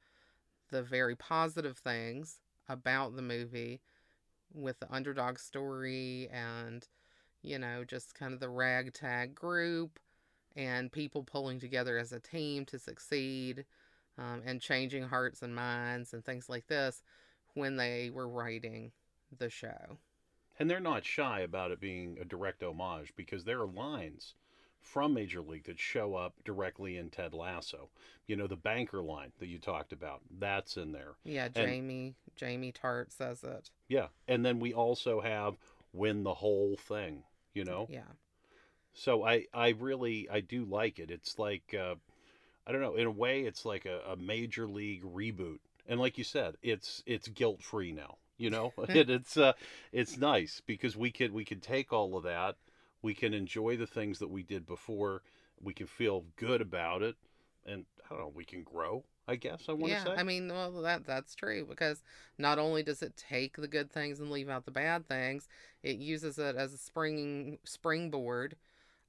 [0.70, 2.38] the very positive things
[2.68, 3.80] about the movie
[4.52, 6.86] with the underdog story and
[7.42, 9.98] you know just kind of the ragtag group
[10.56, 13.64] and people pulling together as a team to succeed
[14.18, 17.02] um, and changing hearts and minds and things like this
[17.54, 18.92] when they were writing
[19.36, 19.98] the show.
[20.58, 24.34] And they're not shy about it being a direct homage because there are lines
[24.80, 27.88] from Major League that show up directly in Ted Lasso.
[28.26, 31.14] You know, the banker line that you talked about, that's in there.
[31.24, 33.70] Yeah, And- Jamie Jamie Tartt says it.
[33.88, 34.08] Yeah.
[34.28, 35.56] And then we also have
[35.92, 37.22] win the whole thing,
[37.54, 37.86] you know?
[37.88, 38.02] Yeah.
[38.94, 41.10] So I, I really, I do like it.
[41.10, 41.96] It's like, uh,
[42.66, 42.94] I don't know.
[42.94, 47.02] In a way, it's like a, a major league reboot, and like you said, it's
[47.06, 48.16] it's guilt free now.
[48.38, 49.52] You know, it, it's uh,
[49.92, 52.56] it's nice because we can we can take all of that,
[53.02, 55.22] we can enjoy the things that we did before,
[55.62, 57.16] we can feel good about it,
[57.66, 59.04] and I don't know, we can grow.
[59.26, 60.14] I guess I want to yeah, say.
[60.16, 62.02] I mean, well, that that's true because
[62.38, 65.48] not only does it take the good things and leave out the bad things,
[65.82, 68.56] it uses it as a spring springboard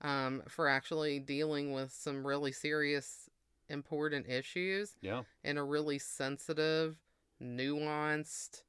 [0.05, 3.27] um, for actually dealing with some really serious,
[3.69, 6.97] important issues yeah, in a really sensitive,
[7.41, 8.61] nuanced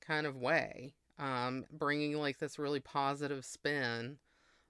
[0.00, 4.16] kind of way, um, bringing like this really positive spin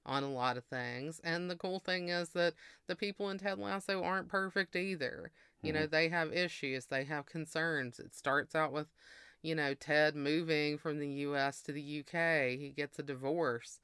[0.05, 1.21] on a lot of things.
[1.23, 2.55] And the cool thing is that
[2.89, 5.31] the people in Ted Lasso aren't perfect either.
[5.65, 8.01] You know, they have issues, they have concerns.
[8.01, 8.89] It starts out with,
[9.43, 12.59] you know, Ted moving from the US to the UK.
[12.59, 13.79] He gets a divorce.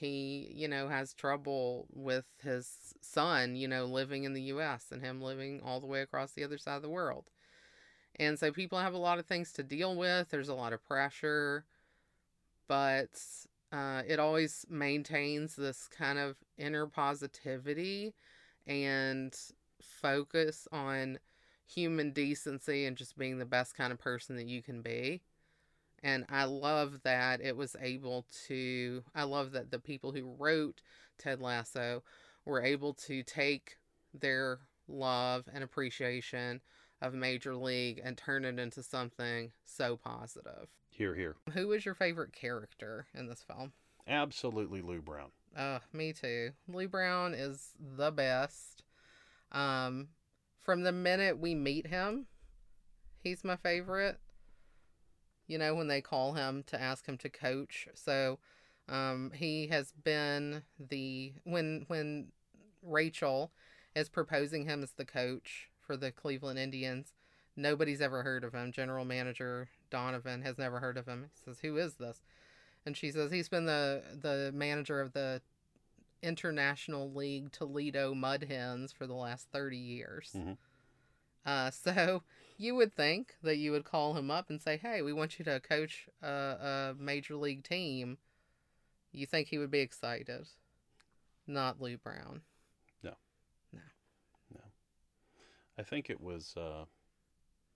[0.00, 5.02] He, you know, has trouble with his son, you know, living in the US and
[5.02, 7.30] him living all the way across the other side of the world.
[8.16, 10.30] And so people have a lot of things to deal with.
[10.30, 11.66] There's a lot of pressure,
[12.66, 13.10] but
[13.72, 18.14] uh, it always maintains this kind of inner positivity
[18.66, 19.36] and
[19.82, 21.18] focus on
[21.66, 25.22] human decency and just being the best kind of person that you can be.
[26.02, 30.80] And I love that it was able to, I love that the people who wrote
[31.18, 32.02] Ted Lasso
[32.44, 33.76] were able to take
[34.14, 36.60] their love and appreciation
[37.02, 40.68] of Major League and turn it into something so positive.
[40.90, 41.36] here, here.
[41.52, 43.72] Who is your favorite character in this film?
[44.06, 45.30] Absolutely, Lou Brown.
[45.56, 46.50] Uh, me too.
[46.68, 48.82] Lou Brown is the best.
[49.52, 50.08] Um,
[50.60, 52.26] from the minute we meet him,
[53.22, 54.18] he's my favorite.
[55.50, 57.88] You know, when they call him to ask him to coach.
[57.94, 58.38] So,
[58.88, 62.28] um, he has been the when when
[62.82, 63.50] Rachel
[63.96, 67.14] is proposing him as the coach for the Cleveland Indians,
[67.56, 68.70] nobody's ever heard of him.
[68.70, 71.30] General manager Donovan has never heard of him.
[71.34, 72.22] He says, "Who is this?"
[72.86, 75.42] And she says, "He's been the the manager of the
[76.22, 80.32] International League Toledo Mud Hens for the last 30 years.
[80.36, 80.58] Mhm.
[81.44, 82.22] Uh, so
[82.60, 85.44] you would think that you would call him up and say, Hey, we want you
[85.46, 88.18] to coach a, a major league team.
[89.12, 90.46] You think he would be excited?
[91.46, 92.42] Not Lou Brown.
[93.02, 93.14] No.
[93.72, 93.80] No.
[94.54, 94.60] No.
[95.78, 96.54] I think it was.
[96.54, 96.84] Uh,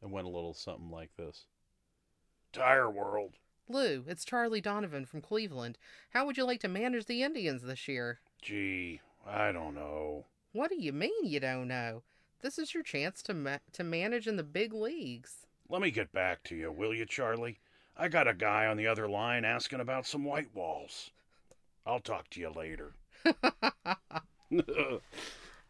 [0.02, 1.46] it went a little something like this.
[2.52, 3.32] Tire World.
[3.70, 5.78] Lou, it's Charlie Donovan from Cleveland.
[6.10, 8.20] How would you like to manage the Indians this year?
[8.42, 10.26] Gee, I don't know.
[10.52, 12.02] What do you mean you don't know?
[12.44, 15.46] This is your chance to ma- to manage in the big leagues.
[15.70, 17.58] Let me get back to you, will you, Charlie?
[17.96, 21.10] I got a guy on the other line asking about some white walls.
[21.86, 22.92] I'll talk to you later.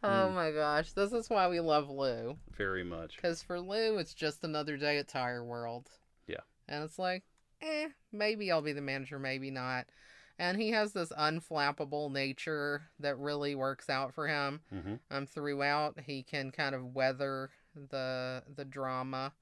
[0.03, 2.37] Oh my gosh, this is why we love Lou.
[2.55, 3.15] Very much.
[3.15, 5.89] Because for Lou, it's just another day at Tire World.
[6.27, 6.41] Yeah.
[6.67, 7.23] And it's like,
[7.59, 9.87] eh, maybe I'll be the manager, maybe not.
[10.37, 14.61] And he has this unflappable nature that really works out for him.
[14.73, 14.95] Mm-hmm.
[15.09, 19.33] Um, throughout, he can kind of weather the the drama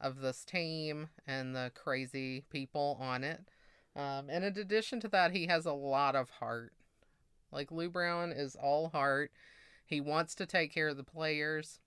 [0.00, 3.40] of this team and the crazy people on it.
[3.96, 6.72] Um, and in addition to that, he has a lot of heart.
[7.50, 9.30] Like Lou Brown is all heart.
[9.86, 11.78] He wants to take care of the players.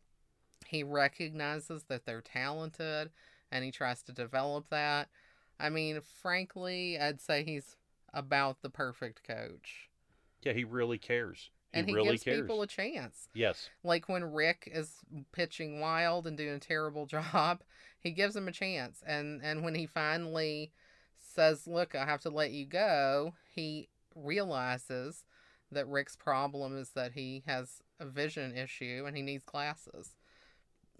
[0.66, 3.12] He recognizes that they're talented
[3.52, 5.10] and he tries to develop that.
[5.60, 7.76] I mean, frankly, I'd say he's
[8.14, 9.90] about the perfect coach.
[10.44, 11.50] Yeah, he really cares.
[11.74, 12.42] He And he really gives cares.
[12.42, 13.28] people a chance.
[13.34, 13.70] yes.
[13.84, 14.96] Like when Rick is
[15.34, 17.62] pitching wild and doing a terrible job,
[18.00, 19.04] he gives him a chance.
[19.06, 20.72] And and when he finally
[21.18, 25.24] says, "Look, I have to let you go," he realizes
[25.72, 30.16] that Rick's problem is that he has a vision issue and he needs glasses.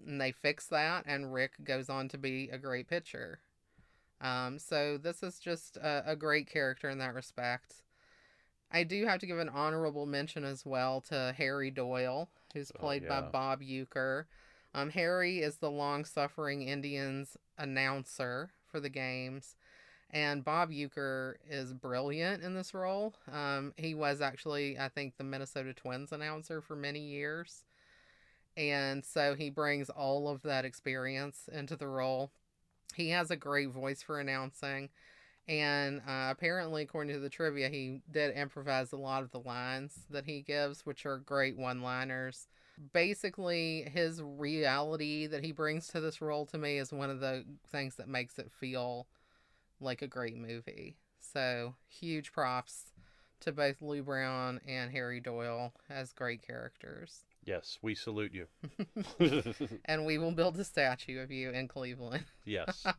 [0.06, 3.40] And they fix that, and Rick goes on to be a great pitcher.
[4.20, 7.82] Um, so this is just a, a great character in that respect.
[8.70, 12.80] I do have to give an honorable mention as well to Harry Doyle, who's Oh,
[12.80, 13.20] played by.
[13.22, 14.24] Bob Uecker.
[14.74, 19.56] Um, Harry is the long-suffering Indians announcer for the games,
[20.10, 23.14] and Bob Uecker is brilliant in this role.
[23.32, 27.64] Um, he was actually, I think, the Minnesota Twins announcer for many years,
[28.56, 32.30] and so he brings all of that experience into the role.
[32.98, 34.88] He has a great voice for announcing.
[35.46, 40.00] And uh, apparently, according to the trivia, he did improvise a lot of the lines
[40.10, 42.48] that he gives, which are great one liners.
[42.92, 47.44] Basically, his reality that he brings to this role to me is one of the
[47.70, 49.06] things that makes it feel
[49.80, 50.96] like a great movie.
[51.20, 52.92] So, huge props
[53.40, 57.22] to both Lou Brown and Harry Doyle as great characters.
[57.48, 58.46] Yes, we salute you.
[59.86, 62.26] And we will build a statue of you in Cleveland.
[62.44, 62.84] yes.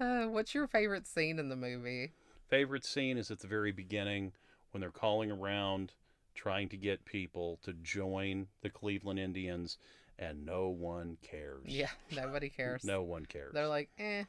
[0.00, 2.10] Uh, what's your favorite scene in the movie?
[2.48, 4.32] Favorite scene is at the very beginning
[4.72, 5.92] when they're calling around
[6.34, 9.78] trying to get people to join the Cleveland Indians
[10.18, 11.60] and no one cares.
[11.66, 12.82] Yeah, nobody cares.
[12.84, 13.52] No one cares.
[13.52, 14.24] They're like, eh.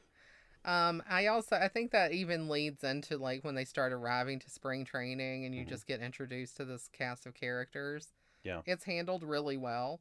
[0.64, 4.50] Um, I also I think that even leads into like when they start arriving to
[4.50, 5.68] spring training and you Mhm.
[5.68, 8.12] just get introduced to this cast of characters.
[8.46, 8.60] Yeah.
[8.64, 10.00] It's handled really well.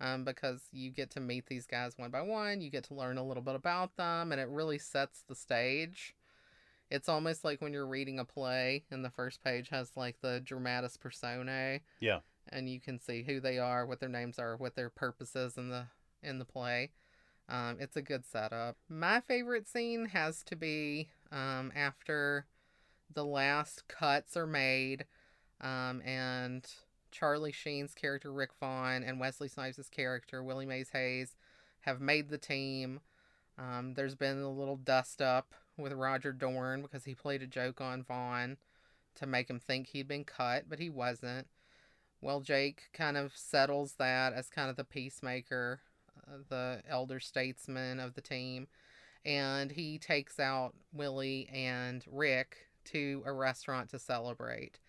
[0.00, 3.16] Um, because you get to meet these guys one by one, you get to learn
[3.16, 6.16] a little bit about them, and it really sets the stage.
[6.90, 10.40] It's almost like when you're reading a play and the first page has like the
[10.44, 11.80] dramatis personae.
[12.00, 12.20] Yeah.
[12.48, 15.56] And you can see who they are, what their names are, what their purpose is
[15.56, 15.86] in the
[16.22, 16.90] in the play.
[17.48, 18.76] Um, it's a good setup.
[18.88, 22.46] My favorite scene has to be um, after
[23.12, 25.04] the last cuts are made,
[25.60, 26.66] um, and
[27.14, 31.36] Charlie Sheen's character Rick Vaughn and Wesley Snipes' character Willie Mays Hayes
[31.82, 33.00] have made the team.
[33.56, 37.80] Um, there's been a little dust up with Roger Dorn because he played a joke
[37.80, 38.56] on Vaughn
[39.14, 41.46] to make him think he'd been cut, but he wasn't.
[42.20, 45.80] Well, Jake kind of settles that as kind of the peacemaker,
[46.26, 48.66] uh, the elder statesman of the team,
[49.24, 54.80] and he takes out Willie and Rick to a restaurant to celebrate.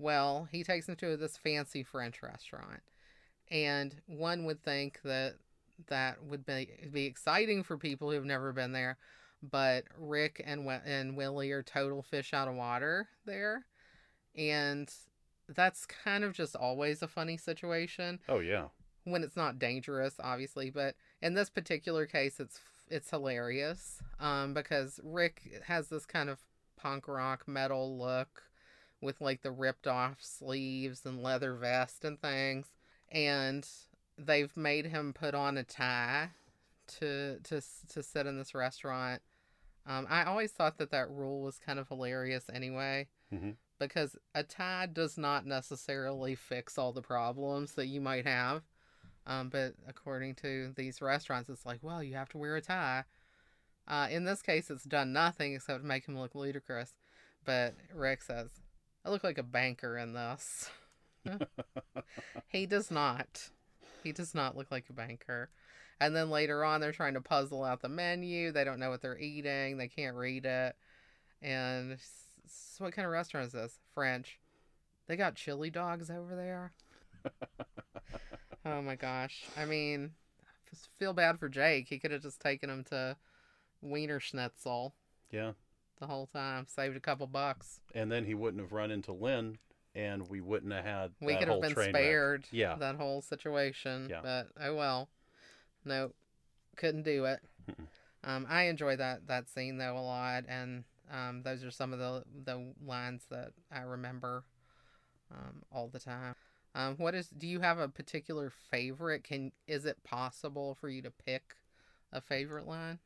[0.00, 2.80] Well, he takes them to this fancy French restaurant,
[3.50, 5.34] and one would think that
[5.88, 8.96] that would be be exciting for people who've never been there,
[9.42, 13.66] but Rick and and Willie are total fish out of water there,
[14.34, 14.90] and
[15.48, 18.68] that's kind of just always a funny situation oh yeah.
[19.04, 20.70] when it's not dangerous, obviously.
[20.70, 26.38] But in this particular case, it's it's hilarious um, because Rick has this kind of
[26.78, 28.44] punk rock metal look
[29.00, 32.66] with like the ripped off sleeves and leather vest and things,
[33.10, 33.66] and
[34.18, 36.30] they've made him put on a tie
[36.98, 39.22] to to to sit in this restaurant.
[39.86, 43.56] Um, I always thought that that rule was kind of hilarious anyway Mhm.
[43.78, 48.62] because a tie does not necessarily fix all the problems that you might have.
[49.26, 53.04] Um, but according to these restaurants, it's like, well, you have to wear a tie.
[53.88, 56.94] Uh, in this case, it's done nothing except make him look ludicrous.
[57.44, 58.59] But Rick says,
[59.04, 60.70] I look like a banker in this.
[62.48, 63.50] he does not.
[64.02, 65.50] He does not look like a banker.
[66.00, 68.52] And then later on, they're trying to puzzle out the menu.
[68.52, 69.76] They don't know what they're eating.
[69.76, 70.74] They can't read it.
[71.42, 73.78] And s- s- what kind of restaurant is this?
[73.94, 74.38] French.
[75.06, 76.72] They got chili dogs over there.
[78.64, 79.44] oh my gosh.
[79.58, 80.12] I mean,
[80.72, 81.88] I feel bad for Jake.
[81.88, 83.16] He could have just taken him to
[83.82, 84.94] Wiener Schnitzel
[85.30, 85.52] Yeah.
[86.00, 87.80] The whole time, saved a couple bucks.
[87.94, 89.58] And then he wouldn't have run into Lynn
[89.94, 91.90] and we wouldn't have had We that could whole have been wreck.
[91.90, 92.76] spared Yeah.
[92.76, 94.08] that whole situation.
[94.10, 94.20] Yeah.
[94.22, 95.08] But oh well.
[95.84, 96.14] Nope.
[96.76, 97.40] Couldn't do it.
[98.24, 101.98] Um, I enjoy that that scene though a lot, and um, those are some of
[101.98, 104.44] the the lines that I remember
[105.30, 106.34] um, all the time.
[106.74, 107.28] Um, what is?
[107.28, 109.24] Do you have a particular favorite?
[109.24, 111.56] Can is it possible for you to pick
[112.12, 112.98] a favorite line?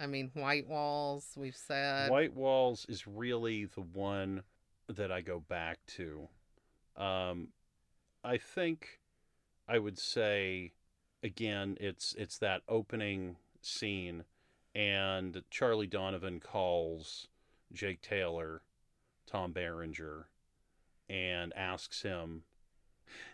[0.00, 1.32] I mean, White Walls.
[1.36, 2.10] We've said.
[2.10, 4.42] White Walls is really the one
[4.88, 6.28] that I go back to.
[6.96, 7.48] Um,
[8.24, 9.00] I think
[9.68, 10.72] I would say
[11.22, 14.24] again, it's it's that opening scene,
[14.74, 17.28] and Charlie Donovan calls
[17.72, 18.62] Jake Taylor,
[19.26, 20.28] Tom Berenger,
[21.08, 22.42] and asks him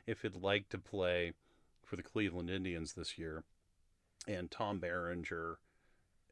[0.07, 1.33] if he'd like to play
[1.83, 3.45] for the Cleveland Indians this year,
[4.27, 5.59] and Tom Berenger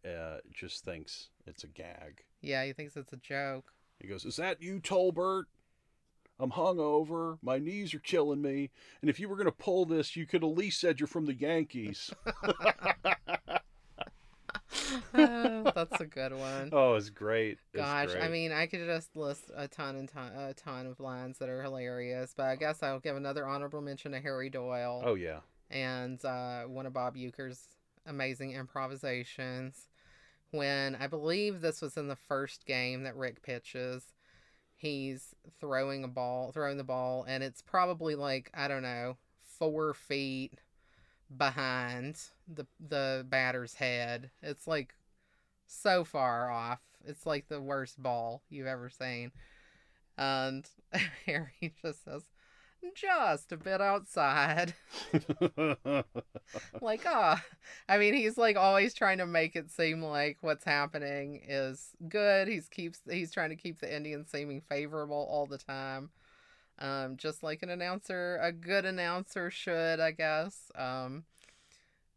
[0.06, 2.22] uh, just thinks it's a gag.
[2.40, 3.72] Yeah, he thinks it's a joke.
[4.00, 5.44] He goes, Is that you, Tolbert?
[6.40, 7.38] I'm hungover.
[7.42, 8.70] My knees are killing me.
[9.00, 11.26] And if you were going to pull this, you could at least said you're from
[11.26, 12.12] the Yankees.
[12.26, 12.52] Oh,
[15.74, 16.70] that's a good one.
[16.72, 17.58] oh, it's great.
[17.72, 21.00] It's Gosh, I mean, I could just list a ton and ton, a ton of
[21.00, 25.02] lines that are hilarious, but I guess I'll give another honorable mention to Harry Doyle
[25.04, 25.40] Oh, yeah.
[25.70, 27.60] and uh, one of Bob Uecker's
[28.06, 29.88] amazing improvisations.
[30.52, 34.12] When I believe this was in the first game that Rick pitches,
[34.76, 39.16] he's throwing a ball, throwing the ball, and it's probably like I don't know,
[39.58, 40.60] four feet
[41.36, 44.30] behind the the batter's head.
[44.42, 44.94] It's like
[45.66, 46.80] so far off.
[47.04, 49.32] It's like the worst ball you've ever seen.
[50.18, 50.68] And
[51.26, 52.22] Harry just says,
[52.94, 54.74] just a bit outside.
[56.80, 57.42] like, ah,
[57.88, 62.48] I mean, he's like always trying to make it seem like what's happening is good.
[62.48, 66.10] He's keeps he's trying to keep the Indians seeming favorable all the time.
[66.78, 70.70] Um, just like an announcer, a good announcer should, I guess.
[70.74, 71.24] Um,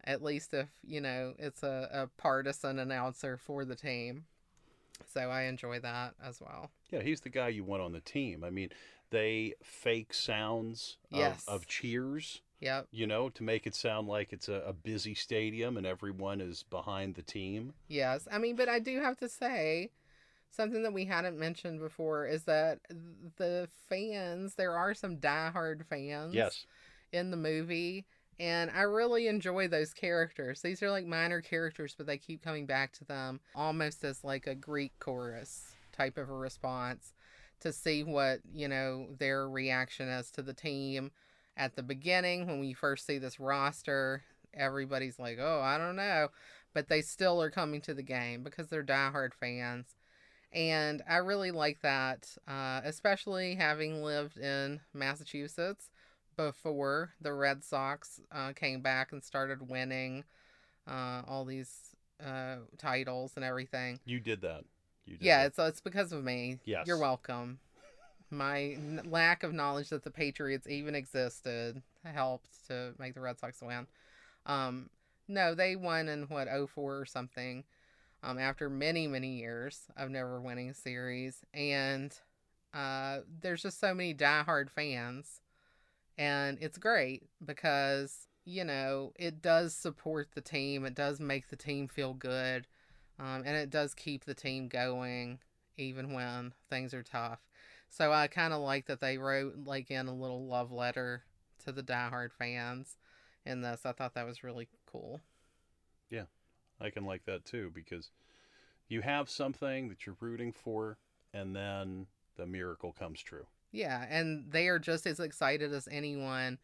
[0.03, 4.25] at least if you know it's a, a partisan announcer for the team.
[5.13, 6.71] So I enjoy that as well.
[6.89, 8.43] Yeah, he's the guy you want on the team.
[8.45, 8.69] I mean,
[9.15, 11.45] they fake sounds of, Yes.
[11.47, 12.87] of cheers, Yep.
[12.91, 16.63] you know, to make it sound like it's a, a busy stadium and everyone is
[16.63, 17.73] behind the team.
[17.87, 18.27] Yes.
[18.29, 19.91] I mean, but I do have to say
[20.49, 22.79] something that we hadn't mentioned before is that
[23.37, 26.65] the fans, there are some diehard fans Yes.
[27.13, 28.05] in the movie.
[28.37, 30.61] And I really enjoy those characters.
[30.61, 34.45] These are like minor characters, but they keep coming back to them almost as like
[34.45, 37.13] a Greek chorus type of a response
[37.61, 41.11] to see what, you know, their reaction is to the team
[41.57, 44.23] at the beginning when we first see this roster.
[44.53, 46.29] Everybody's like, oh, I don't know.
[46.73, 49.95] But they still are coming to the game because they're diehard fans.
[50.51, 55.89] And I really like that, uh, especially having lived in Massachusetts
[56.37, 60.23] before the Red Sox uh, came back and started winning
[60.87, 61.95] uh, all these
[62.25, 63.99] uh, titles and everything.
[64.05, 64.63] You did that.
[65.05, 65.47] You Yeah, that.
[65.47, 66.59] it's it's because of me.
[66.65, 66.87] Yes.
[66.87, 67.59] You're welcome.
[68.31, 73.39] My n- lack of knowledge that the Patriots even existed helped to make the Red
[73.39, 73.87] Sox win.
[74.45, 74.89] Um,
[75.27, 77.63] no, they won in what 04 or something.
[78.23, 82.11] Um, after many many years of never winning a series, and
[82.73, 85.41] uh, there's just so many diehard fans,
[86.17, 90.85] and it's great because you know it does support the team.
[90.85, 92.65] It does make the team feel good,
[93.19, 95.39] um, and it does keep the team going
[95.77, 97.39] even when things are tough.
[97.89, 101.23] So I kind of like that they wrote like in a little love letter
[101.65, 102.97] to the diehard fans
[103.45, 103.85] in this.
[103.85, 105.21] I thought that was really cool.
[106.09, 106.25] Yeah,
[106.79, 108.11] I can like that too because
[108.87, 110.97] you have something that you're rooting for
[111.33, 112.07] and then
[112.37, 113.45] the miracle comes true.
[113.71, 116.59] Yeah, and they are just as excited as anyone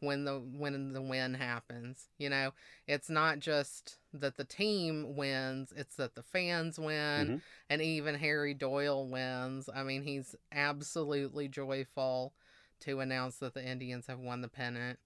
[0.00, 2.08] when the when the win happens.
[2.18, 2.52] You know,
[2.86, 7.42] it's not just that the team wins, it's that the fans win Mhm.
[7.68, 9.68] and even Harry Doyle wins.
[9.74, 12.32] I mean, he's absolutely joyful
[12.80, 14.98] to announce that the Indians have won the pennant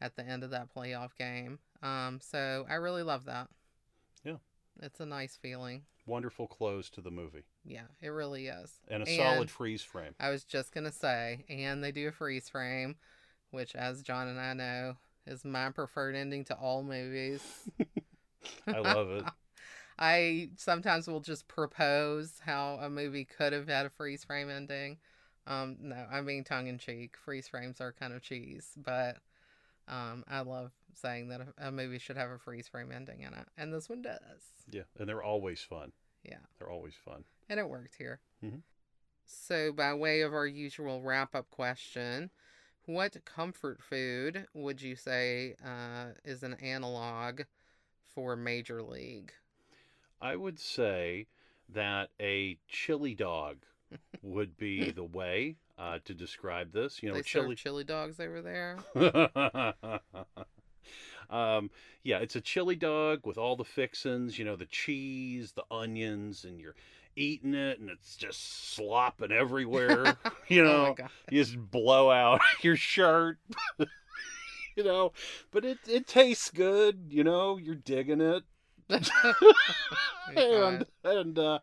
[0.00, 1.58] at the end of that playoff game.
[1.82, 3.48] Um so I really love that.
[4.22, 4.38] Yeah.
[4.80, 5.84] It's a nice feeling.
[6.06, 8.80] Wonderful close to the movie Yeah, it really is.
[8.88, 10.14] and a And- solid freeze frame.
[10.20, 12.96] I was just gonna say, and they do a freeze frame,
[13.50, 14.96] which, as John and I know,
[15.26, 17.42] is my preferred ending to all movies.
[18.66, 19.24] I love it.
[19.98, 24.98] I sometimes will just propose how a movie could have had a freeze frame ending.
[25.46, 27.16] Um, no, I'm being tongue in cheek.
[27.16, 29.18] Freeze frames are kind of cheese, but
[29.86, 33.34] um, I love saying that a, a movie should have a freeze frame ending in
[33.34, 34.18] it, and this one does.
[34.70, 35.92] Yeah, and they're always fun.
[36.24, 36.38] Yeah.
[36.58, 37.24] They're always fun.
[37.48, 38.20] And it worked here.
[38.42, 38.62] Mhm.
[39.26, 42.30] So, by way of our usual wrap up question,
[42.86, 47.42] what comfort food would you say uh, is an analog
[48.14, 49.32] for Major League?
[50.20, 51.26] I would say
[51.68, 53.58] that a chili dog
[54.22, 57.02] would be the way uh, to describe this.
[57.02, 57.54] You know, they chili.
[57.56, 58.78] chili dogs over there.
[61.30, 61.70] um,
[62.02, 66.44] yeah, it's a chili dog with all the fixins, you know, the cheese, the onions,
[66.44, 66.76] and you're
[67.16, 70.16] eating it and it's just slopping everywhere.
[70.48, 71.10] you oh know, god!
[71.30, 73.38] you just blow out your shirt.
[74.76, 75.12] You know,
[75.50, 78.44] but it, it tastes good, you know, you're digging it.
[80.36, 81.58] and and uh,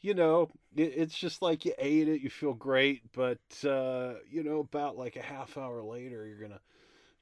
[0.00, 4.42] you know it, it's just like you ate it you feel great but uh, you
[4.42, 6.60] know about like a half hour later you're gonna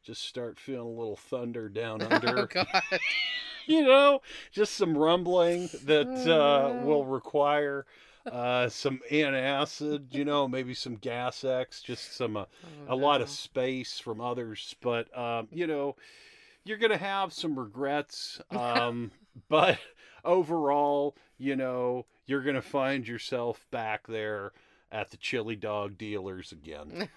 [0.02, 3.00] just start feeling a little thunder down oh under god!
[3.66, 4.20] you know
[4.52, 7.86] just some rumbling that uh, Oh, will require
[8.30, 12.44] uh, some antacid you know maybe some Gas-X just some uh,
[12.88, 15.96] Oh, a lot of space from others but um, you know
[16.64, 19.10] you're gonna have some regrets um,
[19.48, 19.78] but
[20.24, 24.52] overall you know you're gonna find yourself back there
[24.90, 27.08] at the chili dog dealers again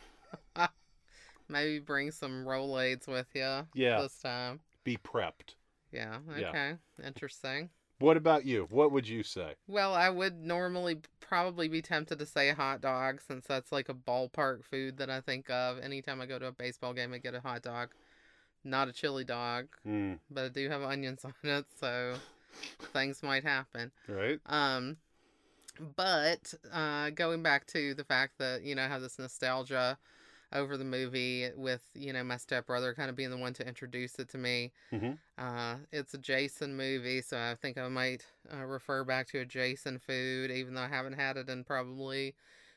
[1.49, 4.01] Maybe bring some Rolaids with you Yeah.
[4.01, 4.59] this time.
[4.83, 5.55] be prepped
[5.91, 6.19] Yeah.
[6.37, 6.49] Yeah.
[6.49, 6.73] Okay.
[7.05, 7.69] Interesting.
[7.99, 12.25] What about you what would you say Well, I would normally probably be tempted to
[12.25, 15.79] say hot dog since that's like a ballpark food that I think of.
[15.79, 17.89] Anytime I go to a baseball game, I get a hot dog.
[18.63, 22.15] Not a chili dog, mm, but I do have onions on it, so
[22.93, 23.91] things might happen.
[24.07, 24.97] right Um,
[25.95, 29.97] but uh, going back to the fact that you know I have this nostalgia
[30.53, 34.19] over the movie with you know my stepbrother kind of being the one to introduce
[34.19, 34.71] it to me.
[34.91, 39.39] hmm Uh, it's a Jason movie, so I think I might uh, refer back to
[39.39, 42.35] a Jason food, even though I haven't had it in probably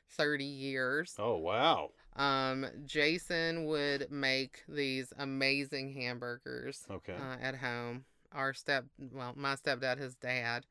[0.08, 1.18] thirty years.
[1.18, 1.90] Oh wow.
[2.16, 7.14] Um, Jason would make these amazing hamburgers Okay.
[7.18, 8.04] uh, at home.
[8.32, 10.64] Our step, well, my stepdad, his dad,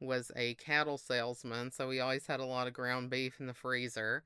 [0.00, 3.54] was a cattle salesman, so we always had a lot of ground beef in the
[3.54, 4.22] freezer,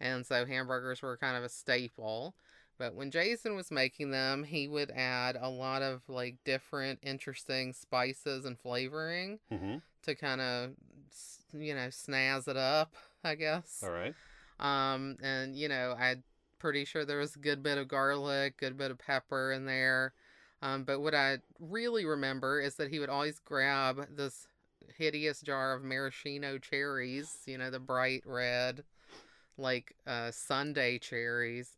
[0.00, 2.34] and so hamburgers were kind of a staple.
[2.78, 7.72] But when Jason was making them, he would add a lot of like different, interesting
[7.72, 10.70] spices and flavoring hmm to kind of,
[11.52, 12.94] you know, snazz it up,
[13.24, 13.80] I guess.
[13.82, 14.14] All right.
[14.60, 16.22] Um, and you know, I'm
[16.58, 20.14] pretty sure there was a good bit of garlic, good bit of pepper in there.
[20.62, 24.46] Um, but what I really remember is that he would always grab this
[24.96, 28.84] hideous jar of maraschino cherries, you know, the bright red,
[29.58, 31.76] like uh, sundae cherries,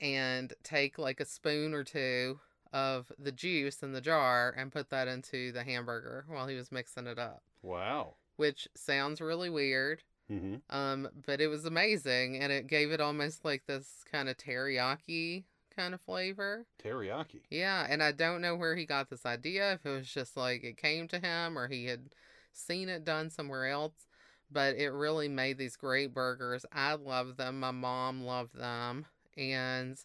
[0.00, 2.38] and take like a spoon or two
[2.72, 6.70] of the juice in the jar and put that into the hamburger while he was
[6.70, 8.14] mixing it up, Wow.
[8.36, 10.02] which sounds really weird.
[10.28, 14.36] hmm Um, but it was amazing, and it gave it almost like this kind of
[14.36, 15.44] teriyaki
[15.74, 16.66] kind of flavor.
[16.82, 17.40] Teriyaki.
[17.50, 20.62] Yeah, and I don't know where he got this idea, if it was just like
[20.64, 22.10] it came to him or he had
[22.52, 24.07] seen it done somewhere else,
[24.50, 26.64] but it really made these great burgers.
[26.72, 27.60] I love them.
[27.60, 29.06] My mom loved them.
[29.36, 29.98] And,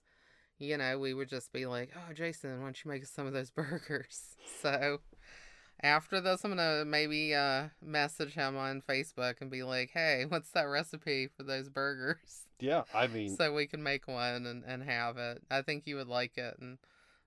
[0.59, 3.33] you know, we would just be like, oh, Jason, why don't you make some of
[3.33, 4.35] those burgers?
[4.61, 4.99] So
[5.81, 10.25] after this, I'm going to maybe uh, message him on Facebook and be like, hey,
[10.27, 12.43] what's that recipe for those burgers?
[12.59, 12.83] Yeah.
[12.93, 15.41] I mean, so we can make one and, and have it.
[15.49, 16.77] I think you would like it, and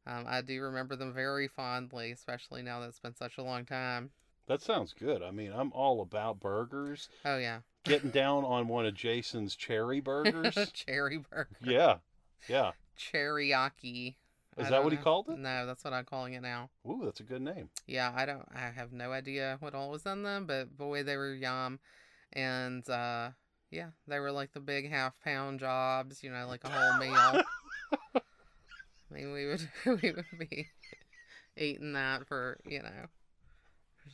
[0.06, 3.64] um, I do remember them very fondly, especially now that it's been such a long
[3.64, 4.10] time.
[4.46, 5.22] That sounds good.
[5.22, 7.08] I mean, I'm all about burgers.
[7.24, 10.56] Oh yeah, Getting down on one of Jason's cherry burgers.
[10.72, 11.96] cherry burger, yeah.
[12.48, 12.72] Yeah.
[12.98, 14.16] cherryaki.
[14.56, 15.38] Is that what he called it?
[15.38, 16.70] No, that's what I'm calling it now.
[16.88, 17.68] Ooh, that's a good name.
[17.86, 18.46] Yeah, I don't.
[18.54, 21.78] I have no idea what all was in them, but boy, they were yum.
[22.32, 23.30] And uh,
[23.70, 26.22] yeah, they were like the big half pound jobs.
[26.22, 27.42] You know, like a whole meal.
[28.14, 28.20] I
[29.10, 29.68] mean, we would
[30.02, 30.68] we would be
[31.56, 33.06] eating that for you know.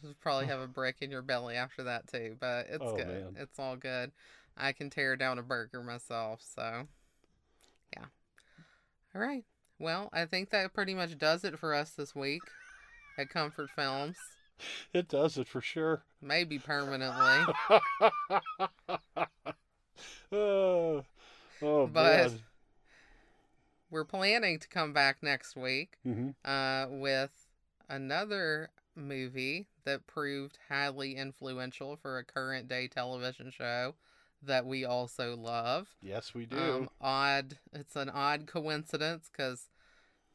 [0.01, 3.07] Just probably have a brick in your belly after that too, but it's Oh, good.
[3.07, 3.37] man.
[3.39, 4.11] It's all good.
[4.57, 6.87] I can tear down a burger myself, so
[7.97, 8.05] yeah.
[9.15, 9.45] All right.
[9.79, 12.43] Well, I think that pretty much does it for us this week
[13.19, 14.17] at Comfort Films.
[14.93, 16.03] It does it for sure.
[16.21, 17.47] Maybe permanently.
[20.33, 21.03] oh,
[21.63, 21.93] oh But-
[22.31, 22.41] man.
[23.91, 27.31] We're planning to come back next week hmm uh, with
[27.91, 33.95] another movie that proved highly influential for a current day television show
[34.43, 35.89] that we also love.
[36.03, 36.59] Yes, we do.
[36.59, 37.59] Um, odd.
[37.73, 39.69] It's an odd coincidence because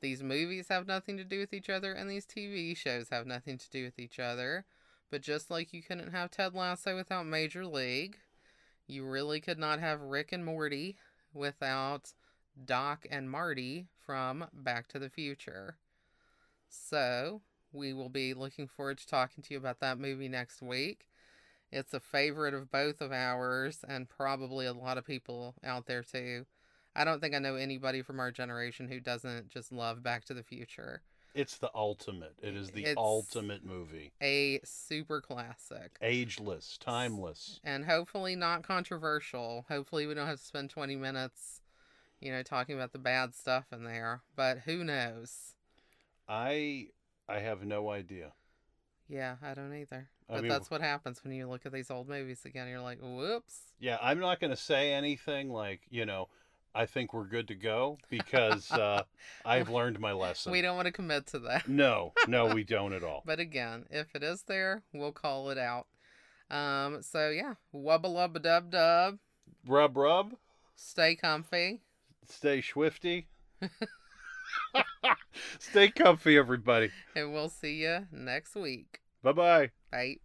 [0.01, 3.57] these movies have nothing to do with each other and these TV shows have nothing
[3.57, 4.65] to do with each other.
[5.09, 8.17] But just like you couldn't have Ted Lasso without Major League,
[8.88, 10.97] you really could not have Rick and Morty
[11.34, 12.13] without
[12.65, 15.77] Doc and Marty from Back to the Future.
[16.69, 17.41] So,
[17.73, 21.07] we will be looking forward to talking to you about that movie next week.
[21.72, 26.03] It's a favorite of both of ours and probably a lot of people out there
[26.03, 26.45] too.
[26.95, 30.34] I don't think I know anybody from our generation who doesn't just love Back to
[30.34, 31.02] the Future.
[31.35, 32.34] it's the ultimate.
[32.41, 34.11] It is the It's- ultimate movie.
[34.23, 35.95] A super classic.
[36.02, 37.60] Ageless, timeless.
[37.64, 39.65] And hopefully not controversial.
[39.68, 41.61] Hopefully we don't have to spend 20 minutes,
[42.19, 44.22] you know, talking about the bad stuff in there.
[44.35, 45.53] But who knows?
[46.27, 46.88] I
[47.27, 48.31] I have no idea.
[49.09, 50.09] Yeah, I don't either.
[50.29, 52.67] I But mean- that's what happens when you look at these old movies again.
[52.67, 53.59] You're like, whoops.
[53.79, 56.27] Yeah, I'm not going to say anything like, you know,
[56.75, 59.03] I think we're good to go because uh,
[59.45, 60.51] I've learned my lesson.
[60.51, 61.67] We don't want to commit to that.
[61.67, 63.23] No, no, we don't at all.
[63.25, 65.87] But again, if it is there, we'll call it out.
[66.51, 69.17] Um, so yeah, wubba lubba dub dub.
[69.65, 70.35] Rub, rub,
[70.75, 71.81] Stay comfy.
[72.29, 73.27] stay swifty.
[75.60, 76.91] stay comfy, everybody.
[77.15, 79.02] And we'll see you next week.
[79.24, 79.72] Bye bye.
[79.91, 80.18] Bye.